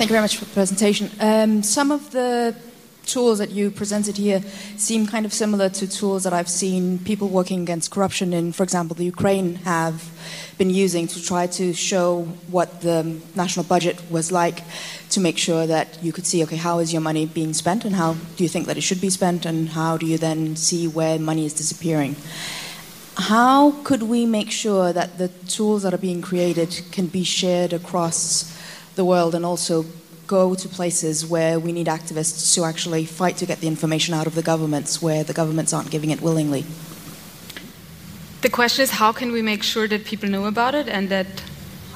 Thank 0.00 0.08
you 0.08 0.14
very 0.14 0.22
much 0.22 0.38
for 0.38 0.46
the 0.46 0.54
presentation. 0.54 1.10
Um, 1.20 1.62
some 1.62 1.90
of 1.90 2.10
the 2.10 2.56
tools 3.04 3.36
that 3.36 3.50
you 3.50 3.70
presented 3.70 4.16
here 4.16 4.40
seem 4.78 5.06
kind 5.06 5.26
of 5.26 5.32
similar 5.34 5.68
to 5.68 5.86
tools 5.86 6.24
that 6.24 6.32
I've 6.32 6.48
seen 6.48 7.00
people 7.00 7.28
working 7.28 7.60
against 7.60 7.90
corruption 7.90 8.32
in, 8.32 8.52
for 8.52 8.62
example, 8.62 8.96
the 8.96 9.04
Ukraine 9.04 9.56
have 9.56 10.08
been 10.56 10.70
using 10.70 11.06
to 11.08 11.22
try 11.22 11.46
to 11.48 11.74
show 11.74 12.22
what 12.48 12.80
the 12.80 13.20
national 13.34 13.66
budget 13.66 14.00
was 14.10 14.32
like 14.32 14.62
to 15.10 15.20
make 15.20 15.36
sure 15.36 15.66
that 15.66 16.02
you 16.02 16.14
could 16.14 16.24
see, 16.24 16.42
okay, 16.44 16.56
how 16.56 16.78
is 16.78 16.94
your 16.94 17.02
money 17.02 17.26
being 17.26 17.52
spent 17.52 17.84
and 17.84 17.94
how 17.94 18.14
do 18.36 18.42
you 18.42 18.48
think 18.48 18.68
that 18.68 18.78
it 18.78 18.80
should 18.80 19.02
be 19.02 19.10
spent 19.10 19.44
and 19.44 19.68
how 19.68 19.98
do 19.98 20.06
you 20.06 20.16
then 20.16 20.56
see 20.56 20.88
where 20.88 21.18
money 21.18 21.44
is 21.44 21.52
disappearing? 21.52 22.16
How 23.18 23.72
could 23.84 24.04
we 24.04 24.24
make 24.24 24.50
sure 24.50 24.94
that 24.94 25.18
the 25.18 25.28
tools 25.46 25.82
that 25.82 25.92
are 25.92 25.98
being 25.98 26.22
created 26.22 26.84
can 26.90 27.08
be 27.08 27.22
shared 27.22 27.74
across 27.74 28.56
the 29.00 29.04
world 29.14 29.34
and 29.34 29.44
also 29.52 29.76
go 30.26 30.54
to 30.54 30.68
places 30.68 31.14
where 31.34 31.54
we 31.66 31.72
need 31.78 31.88
activists 31.98 32.54
to 32.54 32.60
actually 32.70 33.04
fight 33.20 33.36
to 33.42 33.46
get 33.50 33.58
the 33.62 33.68
information 33.74 34.12
out 34.18 34.26
of 34.30 34.34
the 34.34 34.46
governments 34.52 34.92
where 35.06 35.22
the 35.30 35.36
governments 35.40 35.72
aren't 35.72 35.90
giving 35.90 36.10
it 36.10 36.20
willingly. 36.20 36.62
The 38.46 38.50
question 38.50 38.82
is 38.86 38.90
how 39.02 39.12
can 39.20 39.32
we 39.32 39.42
make 39.52 39.62
sure 39.72 39.86
that 39.88 40.04
people 40.04 40.28
know 40.36 40.44
about 40.54 40.74
it 40.80 40.86
and 40.96 41.08
that. 41.08 41.26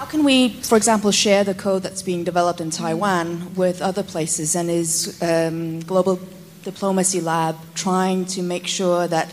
How 0.01 0.07
can 0.07 0.25
we, 0.25 0.37
for 0.71 0.77
example, 0.77 1.11
share 1.13 1.45
the 1.45 1.55
code 1.67 1.83
that's 1.87 2.03
being 2.11 2.25
developed 2.25 2.61
in 2.61 2.71
Taiwan 2.71 3.55
with 3.55 3.81
other 3.81 4.03
places? 4.03 4.57
And 4.57 4.69
is 4.69 4.93
um, 5.23 5.81
Global 5.93 6.19
Diplomacy 6.65 7.21
Lab 7.21 7.57
trying 7.75 8.25
to 8.35 8.43
make 8.43 8.67
sure 8.67 9.07
that 9.17 9.29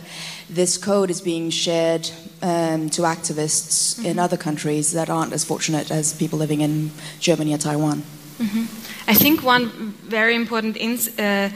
this 0.49 0.77
code 0.77 1.10
is 1.10 1.21
being 1.21 1.49
shared 1.49 2.05
um, 2.41 2.89
to 2.89 3.01
activists 3.04 3.95
mm-hmm. 3.95 4.06
in 4.06 4.19
other 4.19 4.38
countries 4.38 4.91
that 4.91 5.10
aren't 5.10 5.34
as 5.34 5.43
fortunate 5.43 5.91
as 5.91 6.13
people 6.13 6.39
living 6.39 6.62
in 6.62 6.91
Germany 7.19 7.54
or 7.54 7.58
Taiwan? 7.58 8.04
Mm-hmm. 8.39 8.65
I 9.10 9.13
think 9.13 9.43
one 9.43 9.93
very 10.10 10.36
important 10.36 10.77
ins- 10.77 11.19
uh, 11.19 11.49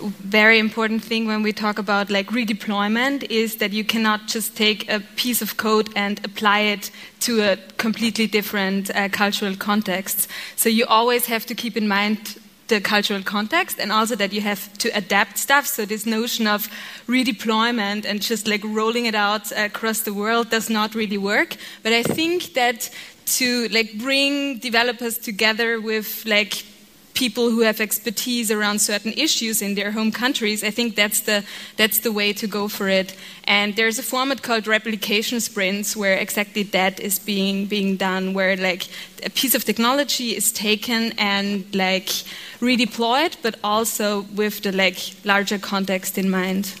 very 0.00 0.58
important 0.58 1.02
thing 1.02 1.26
when 1.26 1.42
we 1.42 1.52
talk 1.52 1.78
about 1.78 2.10
like 2.10 2.28
redeployment 2.28 3.24
is 3.30 3.56
that 3.56 3.72
you 3.72 3.84
cannot 3.84 4.26
just 4.26 4.56
take 4.56 4.88
a 4.88 5.00
piece 5.16 5.42
of 5.42 5.56
code 5.56 5.90
and 5.96 6.24
apply 6.24 6.60
it 6.60 6.90
to 7.20 7.40
a 7.40 7.56
completely 7.76 8.26
different 8.26 8.90
uh, 8.94 9.08
cultural 9.08 9.56
context. 9.56 10.28
So 10.56 10.68
you 10.68 10.86
always 10.86 11.26
have 11.26 11.46
to 11.46 11.54
keep 11.54 11.76
in 11.76 11.88
mind 11.88 12.38
the 12.68 12.80
cultural 12.80 13.22
context 13.22 13.78
and 13.78 13.90
also 13.90 14.14
that 14.16 14.32
you 14.32 14.40
have 14.40 14.72
to 14.78 14.88
adapt 14.96 15.38
stuff. 15.38 15.66
So 15.66 15.84
this 15.84 16.06
notion 16.06 16.46
of 16.46 16.68
redeployment 17.06 18.04
and 18.04 18.20
just 18.22 18.46
like 18.46 18.62
rolling 18.64 19.06
it 19.06 19.14
out 19.14 19.50
across 19.52 20.00
the 20.00 20.14
world 20.14 20.50
does 20.50 20.70
not 20.70 20.94
really 20.94 21.18
work. 21.18 21.56
But 21.82 21.92
I 21.92 22.02
think 22.02 22.54
that 22.54 22.90
to 23.36 23.68
like 23.68 23.98
bring 23.98 24.58
developers 24.58 25.18
together 25.18 25.80
with 25.80 26.24
like 26.26 26.64
people 27.18 27.50
who 27.50 27.62
have 27.62 27.80
expertise 27.80 28.48
around 28.48 28.78
certain 28.78 29.12
issues 29.14 29.60
in 29.60 29.74
their 29.74 29.90
home 29.90 30.12
countries. 30.12 30.62
I 30.62 30.70
think 30.70 30.94
that's 30.94 31.20
the 31.20 31.42
that's 31.76 31.98
the 31.98 32.12
way 32.12 32.32
to 32.34 32.46
go 32.46 32.68
for 32.68 32.88
it. 32.88 33.16
And 33.44 33.74
there's 33.74 33.98
a 33.98 34.02
format 34.02 34.42
called 34.42 34.66
replication 34.68 35.40
sprints 35.40 35.96
where 35.96 36.16
exactly 36.16 36.62
that 36.78 37.00
is 37.00 37.18
being 37.18 37.66
being 37.66 37.96
done, 37.96 38.34
where 38.34 38.56
like 38.56 38.82
a 39.24 39.30
piece 39.30 39.56
of 39.56 39.64
technology 39.64 40.36
is 40.36 40.52
taken 40.52 41.12
and 41.18 41.64
like 41.74 42.08
redeployed, 42.60 43.36
but 43.42 43.54
also 43.64 44.22
with 44.36 44.62
the 44.62 44.70
like 44.70 44.98
larger 45.24 45.58
context 45.58 46.18
in 46.18 46.30
mind. 46.30 46.72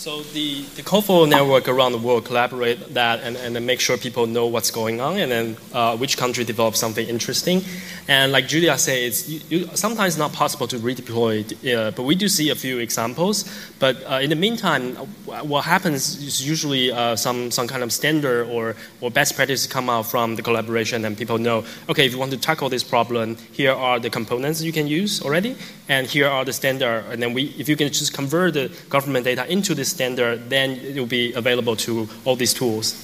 So 0.00 0.22
the, 0.22 0.62
the 0.76 0.82
COFO 0.82 1.28
network 1.28 1.68
around 1.68 1.92
the 1.92 1.98
world 1.98 2.24
collaborate 2.24 2.94
that 2.94 3.20
and, 3.20 3.36
and 3.36 3.66
make 3.66 3.80
sure 3.80 3.98
people 3.98 4.26
know 4.26 4.46
what's 4.46 4.70
going 4.70 4.98
on 4.98 5.18
and 5.18 5.30
then 5.30 5.56
uh, 5.74 5.94
which 5.94 6.16
country 6.16 6.42
develops 6.42 6.78
something 6.78 7.06
interesting. 7.06 7.62
And 8.08 8.32
like 8.32 8.48
Julia 8.48 8.78
said, 8.78 8.96
it's 8.96 9.28
you, 9.28 9.40
you, 9.50 9.66
sometimes 9.74 10.16
not 10.16 10.32
possible 10.32 10.66
to 10.68 10.78
redeploy, 10.78 11.44
uh, 11.76 11.90
but 11.90 12.04
we 12.04 12.14
do 12.14 12.28
see 12.28 12.48
a 12.48 12.54
few 12.54 12.78
examples. 12.78 13.44
But 13.78 14.02
uh, 14.10 14.20
in 14.22 14.30
the 14.30 14.36
meantime, 14.36 14.94
what 15.26 15.66
happens 15.66 16.16
is 16.16 16.48
usually 16.48 16.90
uh, 16.90 17.14
some, 17.14 17.50
some 17.50 17.68
kind 17.68 17.82
of 17.82 17.92
standard 17.92 18.46
or, 18.48 18.76
or 19.02 19.10
best 19.10 19.36
practice 19.36 19.66
come 19.66 19.90
out 19.90 20.06
from 20.06 20.36
the 20.36 20.42
collaboration 20.42 21.04
and 21.04 21.14
people 21.14 21.36
know, 21.36 21.62
okay, 21.90 22.06
if 22.06 22.12
you 22.12 22.18
want 22.18 22.32
to 22.32 22.38
tackle 22.38 22.70
this 22.70 22.82
problem, 22.82 23.36
here 23.52 23.72
are 23.72 23.98
the 23.98 24.08
components 24.08 24.62
you 24.62 24.72
can 24.72 24.86
use 24.86 25.20
already, 25.20 25.56
and 25.90 26.06
here 26.06 26.26
are 26.26 26.46
the 26.46 26.54
standard. 26.54 27.04
And 27.10 27.22
then 27.22 27.34
we, 27.34 27.54
if 27.58 27.68
you 27.68 27.76
can 27.76 27.88
just 27.88 28.14
convert 28.14 28.54
the 28.54 28.72
government 28.88 29.26
data 29.26 29.46
into 29.52 29.74
this 29.74 29.89
standard, 29.90 30.48
then 30.48 30.70
it 30.70 30.96
will 30.98 31.06
be 31.06 31.32
available 31.34 31.76
to 31.76 32.08
all 32.24 32.36
these 32.36 32.54
tools. 32.54 32.94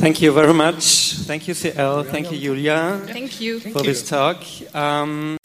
Thank 0.00 0.22
you 0.22 0.32
very 0.32 0.54
much. 0.54 1.12
Thank 1.26 1.48
you, 1.48 1.54
CL. 1.54 2.04
Thank 2.04 2.32
you, 2.32 2.38
Julia. 2.38 3.00
Thank 3.06 3.40
you. 3.40 3.60
for 3.60 3.82
this 3.82 4.08
talk. 4.08 4.42
Um, 4.74 5.39